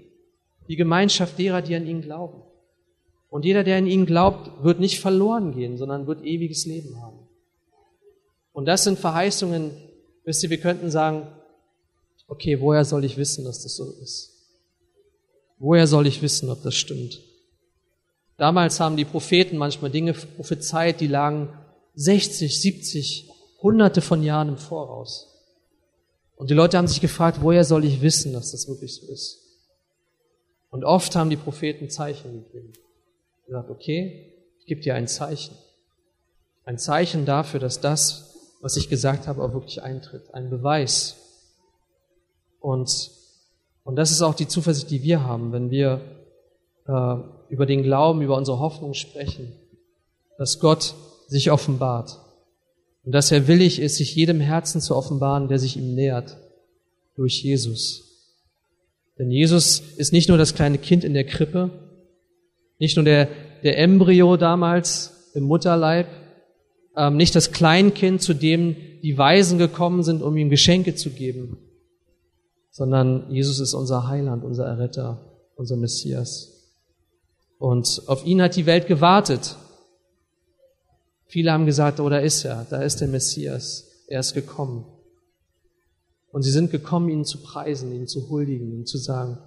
Die 0.67 0.75
Gemeinschaft 0.75 1.37
derer, 1.39 1.61
die 1.61 1.75
an 1.75 1.87
ihn 1.87 2.01
glauben. 2.01 2.43
Und 3.29 3.43
jeder, 3.43 3.63
der 3.63 3.77
an 3.77 3.87
ihn 3.87 4.05
glaubt, 4.05 4.63
wird 4.63 4.79
nicht 4.79 4.99
verloren 4.99 5.53
gehen, 5.53 5.77
sondern 5.77 6.07
wird 6.07 6.23
ewiges 6.23 6.65
Leben 6.65 7.01
haben. 7.01 7.17
Und 8.53 8.65
das 8.65 8.83
sind 8.83 8.99
Verheißungen, 8.99 9.71
wisst 10.23 10.43
ihr, 10.43 10.49
wir 10.49 10.59
könnten 10.59 10.91
sagen, 10.91 11.27
okay, 12.27 12.59
woher 12.61 12.85
soll 12.85 13.05
ich 13.05 13.17
wissen, 13.17 13.45
dass 13.45 13.63
das 13.63 13.75
so 13.75 13.91
ist? 14.01 14.31
Woher 15.59 15.87
soll 15.87 16.07
ich 16.07 16.21
wissen, 16.21 16.49
ob 16.49 16.63
das 16.63 16.75
stimmt? 16.75 17.21
Damals 18.37 18.79
haben 18.79 18.97
die 18.97 19.05
Propheten 19.05 19.57
manchmal 19.57 19.91
Dinge 19.91 20.13
prophezeit, 20.13 20.99
die 20.99 21.07
lagen 21.07 21.49
60, 21.95 22.59
70, 22.59 23.29
hunderte 23.61 24.01
von 24.01 24.23
Jahren 24.23 24.49
im 24.49 24.57
Voraus. 24.57 25.27
Und 26.35 26.49
die 26.49 26.55
Leute 26.55 26.77
haben 26.77 26.87
sich 26.87 27.01
gefragt, 27.01 27.39
woher 27.41 27.63
soll 27.63 27.85
ich 27.85 28.01
wissen, 28.01 28.33
dass 28.33 28.51
das 28.51 28.67
wirklich 28.67 28.95
so 28.95 29.05
ist? 29.11 29.41
Und 30.71 30.83
oft 30.85 31.15
haben 31.15 31.29
die 31.29 31.37
Propheten 31.37 31.89
Zeichen 31.89 32.45
gegeben. 32.45 32.73
Gesagt, 33.45 33.69
okay, 33.69 34.33
ich 34.59 34.65
gebe 34.65 34.81
dir 34.81 34.95
ein 34.95 35.07
Zeichen. 35.07 35.55
Ein 36.63 36.79
Zeichen 36.79 37.25
dafür, 37.25 37.59
dass 37.59 37.81
das, 37.81 38.30
was 38.61 38.77
ich 38.77 38.89
gesagt 38.89 39.27
habe, 39.27 39.43
auch 39.43 39.53
wirklich 39.53 39.81
eintritt. 39.81 40.33
Ein 40.33 40.49
Beweis. 40.49 41.17
Und, 42.59 43.11
und 43.83 43.95
das 43.95 44.11
ist 44.11 44.21
auch 44.21 44.35
die 44.35 44.47
Zuversicht, 44.47 44.91
die 44.91 45.03
wir 45.03 45.23
haben, 45.23 45.51
wenn 45.51 45.71
wir 45.71 46.01
äh, 46.87 47.15
über 47.49 47.65
den 47.65 47.83
Glauben, 47.83 48.21
über 48.21 48.37
unsere 48.37 48.59
Hoffnung 48.59 48.93
sprechen, 48.93 49.51
dass 50.37 50.59
Gott 50.59 50.95
sich 51.27 51.51
offenbart 51.51 52.19
und 53.03 53.13
dass 53.13 53.31
er 53.31 53.47
willig 53.47 53.79
ist, 53.79 53.97
sich 53.97 54.15
jedem 54.15 54.39
Herzen 54.39 54.79
zu 54.79 54.95
offenbaren, 54.95 55.47
der 55.47 55.59
sich 55.59 55.75
ihm 55.77 55.95
nähert, 55.95 56.37
durch 57.15 57.43
Jesus. 57.43 58.11
Denn 59.17 59.31
Jesus 59.31 59.79
ist 59.97 60.13
nicht 60.13 60.29
nur 60.29 60.37
das 60.37 60.55
kleine 60.55 60.77
Kind 60.77 61.03
in 61.03 61.13
der 61.13 61.25
Krippe, 61.25 61.71
nicht 62.79 62.95
nur 62.95 63.05
der, 63.05 63.27
der 63.63 63.77
Embryo 63.77 64.37
damals 64.37 65.31
im 65.33 65.43
Mutterleib, 65.43 66.07
ähm, 66.95 67.17
nicht 67.17 67.35
das 67.35 67.51
Kleinkind, 67.51 68.21
zu 68.21 68.33
dem 68.33 68.75
die 69.01 69.17
Weisen 69.17 69.57
gekommen 69.57 70.03
sind, 70.03 70.21
um 70.21 70.37
ihm 70.37 70.49
Geschenke 70.49 70.95
zu 70.95 71.09
geben, 71.09 71.57
sondern 72.69 73.29
Jesus 73.31 73.59
ist 73.59 73.73
unser 73.73 74.07
Heiland, 74.07 74.43
unser 74.43 74.65
Erretter, 74.65 75.19
unser 75.55 75.77
Messias. 75.77 76.51
Und 77.57 78.03
auf 78.07 78.25
ihn 78.25 78.41
hat 78.41 78.55
die 78.55 78.65
Welt 78.65 78.87
gewartet. 78.87 79.55
Viele 81.25 81.51
haben 81.51 81.65
gesagt, 81.65 81.99
oh, 81.99 82.09
da 82.09 82.17
ist 82.17 82.43
er, 82.43 82.65
da 82.69 82.81
ist 82.81 83.01
der 83.01 83.07
Messias, 83.07 83.87
er 84.07 84.19
ist 84.19 84.33
gekommen. 84.33 84.85
Und 86.31 86.43
sie 86.43 86.51
sind 86.51 86.71
gekommen, 86.71 87.09
ihn 87.09 87.25
zu 87.25 87.41
preisen, 87.41 87.93
ihn 87.93 88.07
zu 88.07 88.29
huldigen, 88.29 88.71
ihm 88.71 88.85
zu 88.85 88.97
sagen, 88.97 89.37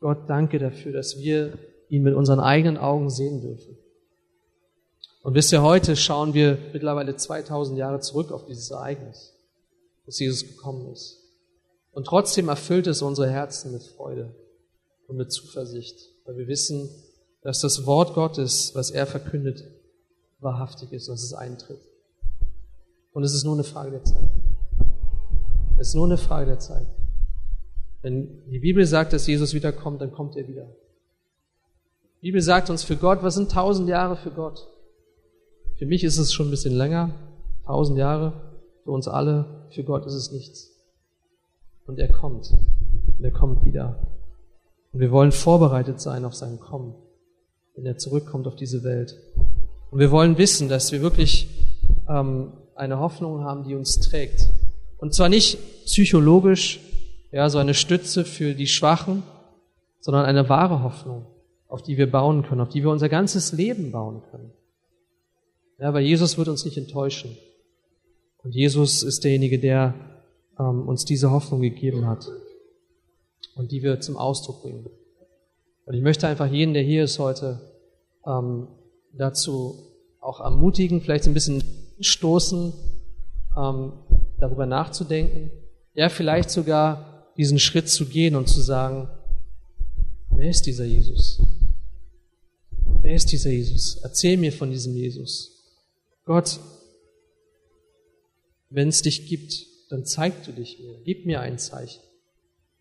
Gott, 0.00 0.28
danke 0.28 0.58
dafür, 0.58 0.92
dass 0.92 1.18
wir 1.18 1.58
ihn 1.88 2.02
mit 2.02 2.14
unseren 2.14 2.40
eigenen 2.40 2.76
Augen 2.76 3.10
sehen 3.10 3.40
dürfen. 3.40 3.76
Und 5.26 5.34
wisst 5.34 5.50
ihr, 5.50 5.60
heute 5.60 5.96
schauen 5.96 6.34
wir 6.34 6.56
mittlerweile 6.72 7.16
2000 7.16 7.76
Jahre 7.76 7.98
zurück 7.98 8.30
auf 8.30 8.44
dieses 8.44 8.70
Ereignis, 8.70 9.34
dass 10.04 10.20
Jesus 10.20 10.46
gekommen 10.46 10.92
ist. 10.92 11.18
Und 11.90 12.06
trotzdem 12.06 12.48
erfüllt 12.48 12.86
es 12.86 13.02
unsere 13.02 13.28
Herzen 13.28 13.72
mit 13.72 13.82
Freude 13.82 14.36
und 15.08 15.16
mit 15.16 15.32
Zuversicht, 15.32 16.12
weil 16.26 16.36
wir 16.36 16.46
wissen, 16.46 16.88
dass 17.42 17.60
das 17.60 17.86
Wort 17.86 18.14
Gottes, 18.14 18.76
was 18.76 18.92
er 18.92 19.04
verkündet, 19.04 19.64
wahrhaftig 20.38 20.92
ist 20.92 21.08
und 21.08 21.16
dass 21.16 21.24
es 21.24 21.34
eintritt. 21.34 21.80
Und 23.12 23.24
es 23.24 23.34
ist 23.34 23.42
nur 23.42 23.54
eine 23.54 23.64
Frage 23.64 23.90
der 23.90 24.04
Zeit. 24.04 24.30
Es 25.80 25.88
ist 25.88 25.94
nur 25.96 26.06
eine 26.06 26.18
Frage 26.18 26.46
der 26.46 26.60
Zeit. 26.60 26.86
Wenn 28.00 28.48
die 28.48 28.60
Bibel 28.60 28.86
sagt, 28.86 29.12
dass 29.12 29.26
Jesus 29.26 29.54
wiederkommt, 29.54 30.00
dann 30.00 30.12
kommt 30.12 30.36
er 30.36 30.46
wieder. 30.46 30.68
Die 32.22 32.28
Bibel 32.28 32.40
sagt 32.40 32.70
uns 32.70 32.84
für 32.84 32.96
Gott, 32.96 33.24
was 33.24 33.34
sind 33.34 33.50
tausend 33.50 33.88
Jahre 33.88 34.16
für 34.16 34.30
Gott? 34.30 34.68
Für 35.78 35.84
mich 35.84 36.04
ist 36.04 36.16
es 36.16 36.32
schon 36.32 36.48
ein 36.48 36.50
bisschen 36.50 36.74
länger, 36.74 37.10
tausend 37.66 37.98
Jahre. 37.98 38.32
Für 38.84 38.92
uns 38.92 39.08
alle, 39.08 39.66
für 39.70 39.84
Gott 39.84 40.06
ist 40.06 40.14
es 40.14 40.32
nichts. 40.32 40.70
Und 41.86 41.98
er 41.98 42.08
kommt. 42.08 42.50
Und 43.18 43.24
er 43.24 43.30
kommt 43.30 43.64
wieder. 43.64 43.98
Und 44.92 45.00
wir 45.00 45.10
wollen 45.10 45.32
vorbereitet 45.32 46.00
sein 46.00 46.24
auf 46.24 46.34
sein 46.34 46.58
Kommen, 46.58 46.94
wenn 47.74 47.84
er 47.84 47.98
zurückkommt 47.98 48.46
auf 48.46 48.56
diese 48.56 48.84
Welt. 48.84 49.16
Und 49.90 49.98
wir 49.98 50.10
wollen 50.10 50.38
wissen, 50.38 50.70
dass 50.70 50.92
wir 50.92 51.02
wirklich 51.02 51.48
ähm, 52.08 52.52
eine 52.74 52.98
Hoffnung 52.98 53.44
haben, 53.44 53.64
die 53.64 53.74
uns 53.74 54.00
trägt. 54.00 54.50
Und 54.96 55.14
zwar 55.14 55.28
nicht 55.28 55.58
psychologisch, 55.84 56.80
ja, 57.32 57.50
so 57.50 57.58
eine 57.58 57.74
Stütze 57.74 58.24
für 58.24 58.54
die 58.54 58.66
Schwachen, 58.66 59.22
sondern 60.00 60.24
eine 60.24 60.48
wahre 60.48 60.82
Hoffnung, 60.82 61.26
auf 61.68 61.82
die 61.82 61.98
wir 61.98 62.10
bauen 62.10 62.44
können, 62.44 62.62
auf 62.62 62.70
die 62.70 62.82
wir 62.82 62.90
unser 62.90 63.10
ganzes 63.10 63.52
Leben 63.52 63.92
bauen 63.92 64.22
können. 64.30 64.52
Ja, 65.78 65.92
weil 65.92 66.04
Jesus 66.04 66.38
wird 66.38 66.48
uns 66.48 66.64
nicht 66.64 66.78
enttäuschen. 66.78 67.36
Und 68.42 68.54
Jesus 68.54 69.02
ist 69.02 69.24
derjenige, 69.24 69.58
der 69.58 69.94
ähm, 70.58 70.88
uns 70.88 71.04
diese 71.04 71.30
Hoffnung 71.30 71.60
gegeben 71.60 72.06
hat 72.06 72.26
und 73.56 73.72
die 73.72 73.82
wir 73.82 74.00
zum 74.00 74.16
Ausdruck 74.16 74.62
bringen. 74.62 74.86
Und 75.84 75.94
ich 75.94 76.02
möchte 76.02 76.26
einfach 76.26 76.50
jeden, 76.50 76.74
der 76.74 76.82
hier 76.82 77.04
ist 77.04 77.18
heute, 77.18 77.60
ähm, 78.26 78.68
dazu 79.12 79.74
auch 80.20 80.40
ermutigen, 80.40 81.00
vielleicht 81.00 81.26
ein 81.26 81.34
bisschen 81.34 81.62
stoßen, 82.00 82.72
ähm, 83.56 83.92
darüber 84.38 84.66
nachzudenken, 84.66 85.50
ja, 85.94 86.08
vielleicht 86.08 86.50
sogar 86.50 87.32
diesen 87.36 87.58
Schritt 87.58 87.88
zu 87.88 88.06
gehen 88.06 88.36
und 88.36 88.48
zu 88.48 88.60
sagen, 88.60 89.08
wer 90.30 90.50
ist 90.50 90.66
dieser 90.66 90.84
Jesus? 90.84 91.40
Wer 93.02 93.14
ist 93.14 93.32
dieser 93.32 93.50
Jesus? 93.50 93.96
Erzähl 94.02 94.36
mir 94.36 94.52
von 94.52 94.70
diesem 94.70 94.94
Jesus. 94.94 95.55
Gott, 96.26 96.60
wenn 98.68 98.88
es 98.88 99.00
dich 99.00 99.26
gibt, 99.26 99.66
dann 99.90 100.04
zeig 100.04 100.44
du 100.44 100.52
dich 100.52 100.80
mir, 100.80 101.00
gib 101.04 101.24
mir 101.24 101.40
ein 101.40 101.58
Zeichen. 101.58 102.02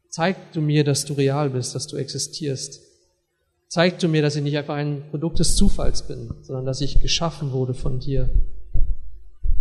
Zeig 0.10 0.52
du 0.54 0.62
mir, 0.62 0.84
dass 0.84 1.06
du 1.06 1.14
real 1.14 1.52
bist, 1.52 1.76
dass 1.76 1.88
du 1.88 1.96
existierst. 1.96 2.82
Zeig 3.68 4.00
du 4.00 4.08
mir, 4.08 4.22
dass 4.22 4.36
ich 4.36 4.44
nicht 4.44 4.58
einfach 4.58 4.76
ein 4.76 5.04
Produkt 5.12 5.40
des 5.40 5.56
Zufalls 5.56 6.08
bin, 6.08 6.34
sondern 6.42 6.66
dass 6.66 6.82
ich 6.82 7.02
geschaffen 7.02 7.52
wurde 7.52 7.74
von 7.74 8.00
dir 8.00 8.30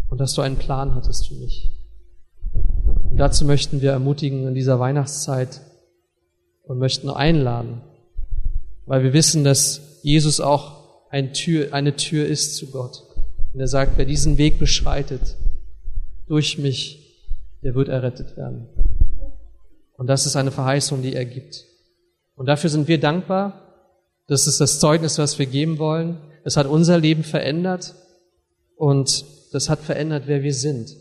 und 0.09 0.19
dass 0.19 0.35
du 0.35 0.41
einen 0.41 0.57
Plan 0.57 0.95
hattest 0.95 1.29
für 1.29 1.35
mich. 1.35 1.73
Und 3.11 3.19
dazu 3.19 3.45
möchten 3.45 3.83
wir 3.83 3.91
ermutigen 3.91 4.47
in 4.49 4.55
dieser 4.55 4.81
Weihnachtszeit 4.81 5.61
und 6.63 6.79
möchten 6.79 7.11
einladen, 7.11 7.83
weil 8.87 9.03
wir 9.03 9.13
wissen, 9.13 9.45
dass 9.45 10.01
Jesus 10.03 10.41
auch 10.41 11.11
eine 11.11 11.33
Tür, 11.33 11.75
eine 11.75 11.97
Tür 11.97 12.27
ist 12.27 12.57
zu 12.57 12.71
Gott. 12.71 13.14
Und 13.55 13.61
er 13.61 13.69
sagt, 13.69 13.97
wer 13.97 14.05
diesen 14.05 14.37
Weg 14.37 14.59
beschreitet, 14.59 15.37
durch 16.27 16.59
mich, 16.59 17.23
der 17.63 17.77
wird 17.77 17.89
errettet 17.89 18.37
werden. 18.37 18.67
Und 19.97 20.09
das 20.09 20.27
ist 20.27 20.35
eine 20.35 20.51
Verheißung, 20.51 21.03
die 21.03 21.15
er 21.15 21.25
gibt. 21.25 21.65
Und 22.35 22.47
dafür 22.47 22.69
sind 22.69 22.89
wir 22.89 22.99
dankbar. 22.99 23.61
Das 24.27 24.49
ist 24.49 24.61
das 24.61 24.81
Zeugnis, 24.81 25.19
was 25.19 25.39
wir 25.39 25.47
geben 25.47 25.79
wollen. 25.79 26.17
Es 26.43 26.57
hat 26.57 26.67
unser 26.67 26.99
Leben 26.99 27.23
verändert 27.23 27.95
und 28.77 29.25
das 29.53 29.69
hat 29.69 29.79
verändert, 29.79 30.25
wer 30.27 30.43
wir 30.43 30.53
sind. 30.53 30.97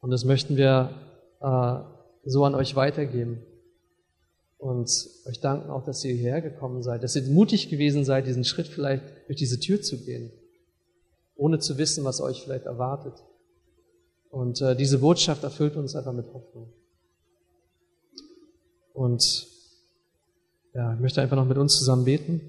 Und 0.00 0.10
das 0.10 0.24
möchten 0.24 0.56
wir 0.56 0.90
äh, 1.40 2.28
so 2.28 2.44
an 2.44 2.56
euch 2.56 2.74
weitergeben. 2.74 3.38
Und 4.56 4.90
euch 5.24 5.38
danken 5.38 5.70
auch, 5.70 5.84
dass 5.84 6.04
ihr 6.04 6.14
hierher 6.14 6.40
gekommen 6.40 6.82
seid, 6.82 7.04
dass 7.04 7.14
ihr 7.14 7.22
mutig 7.22 7.70
gewesen 7.70 8.04
seid, 8.04 8.26
diesen 8.26 8.44
Schritt 8.44 8.66
vielleicht 8.66 9.04
durch 9.28 9.38
diese 9.38 9.60
Tür 9.60 9.80
zu 9.80 9.98
gehen 10.04 10.32
ohne 11.38 11.60
zu 11.60 11.78
wissen, 11.78 12.04
was 12.04 12.20
euch 12.20 12.42
vielleicht 12.42 12.66
erwartet. 12.66 13.14
Und 14.28 14.60
äh, 14.60 14.76
diese 14.76 14.98
Botschaft 14.98 15.44
erfüllt 15.44 15.76
uns 15.76 15.96
einfach 15.96 16.12
mit 16.12 16.26
Hoffnung. 16.34 16.70
Und 18.92 19.46
ja, 20.74 20.92
ich 20.92 21.00
möchte 21.00 21.22
einfach 21.22 21.36
noch 21.36 21.46
mit 21.46 21.56
uns 21.56 21.78
zusammen 21.78 22.04
beten. 22.04 22.40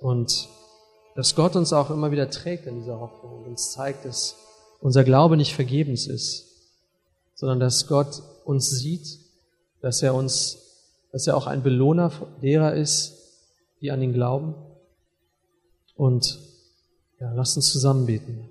Und 0.00 0.48
dass 1.14 1.34
Gott 1.34 1.54
uns 1.54 1.72
auch 1.72 1.90
immer 1.90 2.10
wieder 2.10 2.30
trägt 2.30 2.66
in 2.66 2.80
dieser 2.80 2.98
Hoffnung 2.98 3.40
und 3.40 3.46
uns 3.46 3.72
zeigt, 3.72 4.04
dass 4.04 4.34
unser 4.80 5.04
Glaube 5.04 5.36
nicht 5.36 5.54
vergebens 5.54 6.06
ist, 6.06 6.46
sondern 7.34 7.60
dass 7.60 7.86
Gott 7.86 8.22
uns 8.44 8.70
sieht, 8.70 9.18
dass 9.82 10.02
er 10.02 10.14
uns, 10.14 10.58
dass 11.12 11.26
er 11.26 11.36
auch 11.36 11.46
ein 11.46 11.62
Belohner 11.62 12.10
derer 12.40 12.74
ist, 12.74 13.14
die 13.80 13.90
an 13.90 14.00
ihn 14.00 14.14
glauben 14.14 14.54
und 15.98 16.38
ja, 17.18 17.32
lasst 17.32 17.56
uns 17.56 17.72
zusammen 17.72 18.06
beten. 18.06 18.48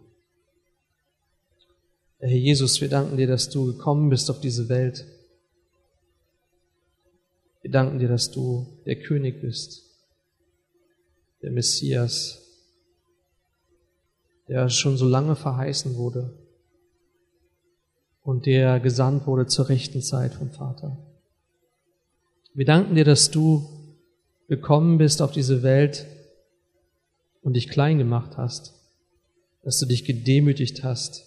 Herr 2.19 2.29
Jesus, 2.29 2.81
wir 2.81 2.89
danken 2.89 3.15
dir, 3.15 3.27
dass 3.27 3.49
du 3.49 3.65
gekommen 3.67 4.09
bist 4.09 4.29
auf 4.29 4.41
diese 4.41 4.67
Welt. 4.67 5.05
Wir 7.61 7.71
danken 7.71 7.99
dir, 7.99 8.09
dass 8.09 8.31
du 8.31 8.67
der 8.85 8.97
König 8.99 9.39
bist, 9.39 9.83
der 11.41 11.51
Messias, 11.51 12.43
der 14.49 14.69
schon 14.69 14.97
so 14.97 15.07
lange 15.07 15.35
verheißen 15.35 15.95
wurde. 15.95 16.37
und 18.23 18.45
der 18.45 18.81
gesandt 18.81 19.25
wurde 19.25 19.47
zur 19.47 19.69
rechten 19.69 20.01
Zeit 20.01 20.33
vom 20.33 20.51
Vater. 20.51 20.97
Wir 22.53 22.65
danken 22.65 22.95
dir, 22.95 23.05
dass 23.05 23.31
du 23.31 23.95
gekommen 24.49 24.97
bist 24.97 25.21
auf 25.21 25.31
diese 25.31 25.63
Welt 25.63 26.05
und 27.47 27.53
dich 27.53 27.69
klein 27.69 27.97
gemacht 27.97 28.35
hast, 28.35 28.73
dass 29.63 29.79
du 29.79 29.85
dich 29.85 30.03
gedemütigt 30.03 30.83
hast, 30.83 31.23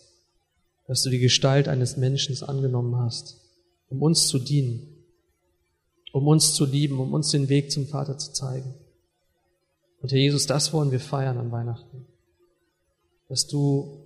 dass 0.87 1.01
du 1.01 1.09
die 1.09 1.19
Gestalt 1.19 1.67
eines 1.67 1.97
Menschen 1.97 2.39
angenommen 2.43 2.97
hast, 2.97 3.41
um 3.89 4.03
uns 4.03 4.27
zu 4.27 4.39
dienen, 4.39 5.03
um 6.13 6.29
uns 6.29 6.53
zu 6.53 6.67
lieben, 6.67 7.01
um 7.01 7.15
uns 7.15 7.31
den 7.31 7.49
Weg 7.49 7.73
zum 7.73 7.87
Vater 7.87 8.19
zu 8.19 8.35
zeigen. 8.35 8.75
Und 10.03 10.13
Herr 10.13 10.19
Jesus, 10.19 10.45
das 10.45 10.75
wollen 10.75 10.91
wir 10.91 11.01
feiern 11.01 11.39
an 11.39 11.53
Weihnachten, 11.53 12.05
dass 13.31 13.47
du 13.47 14.05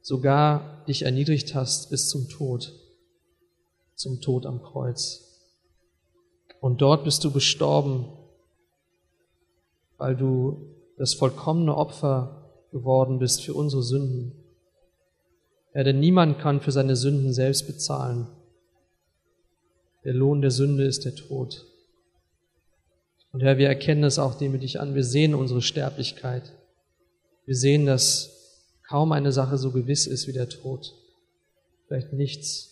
sogar 0.00 0.84
dich 0.88 1.02
erniedrigt 1.02 1.54
hast 1.54 1.90
bis 1.90 2.08
zum 2.08 2.28
Tod, 2.28 2.72
zum 3.94 4.20
Tod 4.20 4.44
am 4.44 4.60
Kreuz. 4.60 5.38
Und 6.60 6.82
dort 6.82 7.04
bist 7.04 7.22
du 7.22 7.30
gestorben, 7.30 8.08
weil 9.98 10.16
du 10.16 10.81
das 10.96 11.14
vollkommene 11.14 11.76
Opfer 11.76 12.42
geworden 12.70 13.18
bist 13.18 13.42
für 13.42 13.54
unsere 13.54 13.82
Sünden. 13.82 14.32
Ja, 15.74 15.84
denn 15.84 16.00
niemand 16.00 16.38
kann 16.38 16.60
für 16.60 16.72
seine 16.72 16.96
Sünden 16.96 17.32
selbst 17.32 17.66
bezahlen. 17.66 18.26
Der 20.04 20.14
Lohn 20.14 20.42
der 20.42 20.50
Sünde 20.50 20.84
ist 20.84 21.04
der 21.04 21.14
Tod. 21.14 21.66
Und 23.32 23.42
Herr, 23.42 23.56
wir 23.56 23.68
erkennen 23.68 24.04
es 24.04 24.18
auch 24.18 24.34
demütig 24.34 24.80
an. 24.80 24.94
Wir 24.94 25.04
sehen 25.04 25.34
unsere 25.34 25.62
Sterblichkeit. 25.62 26.52
Wir 27.46 27.54
sehen, 27.54 27.86
dass 27.86 28.78
kaum 28.86 29.12
eine 29.12 29.32
Sache 29.32 29.56
so 29.56 29.70
gewiss 29.70 30.06
ist 30.06 30.26
wie 30.26 30.32
der 30.32 30.48
Tod. 30.48 30.94
Vielleicht 31.86 32.12
nichts. 32.12 32.68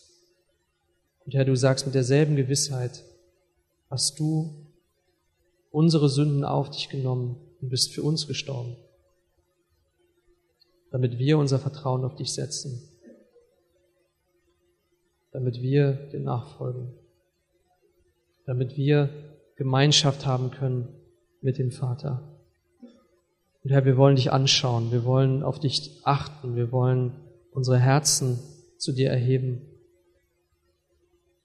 Und 1.25 1.35
Herr, 1.35 1.45
du 1.45 1.57
sagst 1.57 1.87
mit 1.87 1.95
derselben 1.95 2.37
Gewissheit, 2.37 3.05
hast 3.89 4.19
du 4.19 4.67
unsere 5.71 6.09
Sünden 6.09 6.45
auf 6.45 6.71
dich 6.71 6.89
genommen 6.89 7.37
und 7.61 7.69
bist 7.69 7.93
für 7.93 8.03
uns 8.03 8.27
gestorben, 8.27 8.77
damit 10.91 11.19
wir 11.19 11.39
unser 11.39 11.59
Vertrauen 11.59 12.05
auf 12.05 12.17
dich 12.17 12.33
setzen, 12.33 12.83
damit 15.33 15.61
wir 15.61 15.93
dir 15.93 16.21
nachfolgen, 16.21 16.93
damit 18.47 18.77
wir 18.77 19.11
Gemeinschaft 19.57 20.27
haben 20.27 20.51
können 20.51 20.89
mit 21.41 21.59
dem 21.59 21.71
Vater. 21.71 22.27
Und 23.63 23.71
Herr, 23.71 23.85
wir 23.85 23.97
wollen 23.97 24.17
dich 24.17 24.33
anschauen, 24.33 24.91
wir 24.91 25.05
wollen 25.05 25.43
auf 25.43 25.61
dich 25.61 26.01
achten, 26.05 26.57
wir 26.57 26.73
wollen 26.73 27.13
unsere 27.53 27.79
Herzen 27.79 28.39
zu 28.79 28.93
dir 28.93 29.11
erheben 29.11 29.61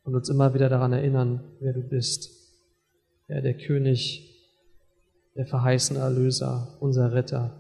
und 0.03 0.15
uns 0.15 0.29
immer 0.29 0.53
wieder 0.53 0.69
daran 0.69 0.93
erinnern, 0.93 1.43
wer 1.59 1.73
du 1.73 1.81
bist. 1.81 2.31
Ja, 3.27 3.41
der 3.41 3.57
König, 3.57 4.34
der 5.35 5.45
verheißene 5.45 5.99
Erlöser, 5.99 6.77
unser 6.79 7.11
Retter, 7.11 7.55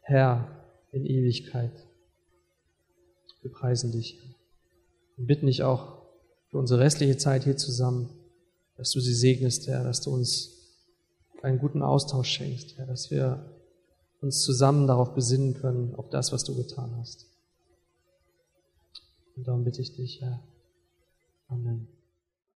Herr 0.00 0.46
in 0.92 1.06
Ewigkeit. 1.06 1.72
Wir 3.40 3.50
preisen 3.50 3.92
dich 3.92 4.20
und 5.16 5.26
bitten 5.26 5.46
dich 5.46 5.62
auch 5.62 6.02
für 6.50 6.58
unsere 6.58 6.80
restliche 6.80 7.16
Zeit 7.16 7.44
hier 7.44 7.56
zusammen, 7.56 8.10
dass 8.76 8.90
du 8.90 9.00
sie 9.00 9.14
segnest, 9.14 9.66
Herr, 9.66 9.84
dass 9.84 10.02
du 10.02 10.12
uns 10.12 10.50
einen 11.42 11.58
guten 11.58 11.82
Austausch 11.82 12.28
schenkst, 12.28 12.76
Herr, 12.76 12.86
dass 12.86 13.10
wir 13.10 13.50
uns 14.20 14.42
zusammen 14.42 14.86
darauf 14.86 15.14
besinnen 15.14 15.54
können, 15.54 15.94
auf 15.94 16.08
das, 16.10 16.32
was 16.32 16.44
du 16.44 16.54
getan 16.54 16.94
hast. 16.98 17.26
Und 19.36 19.46
darum 19.46 19.64
bitte 19.64 19.82
ich 19.82 19.94
dich, 19.94 20.20
Herr. 20.20 20.42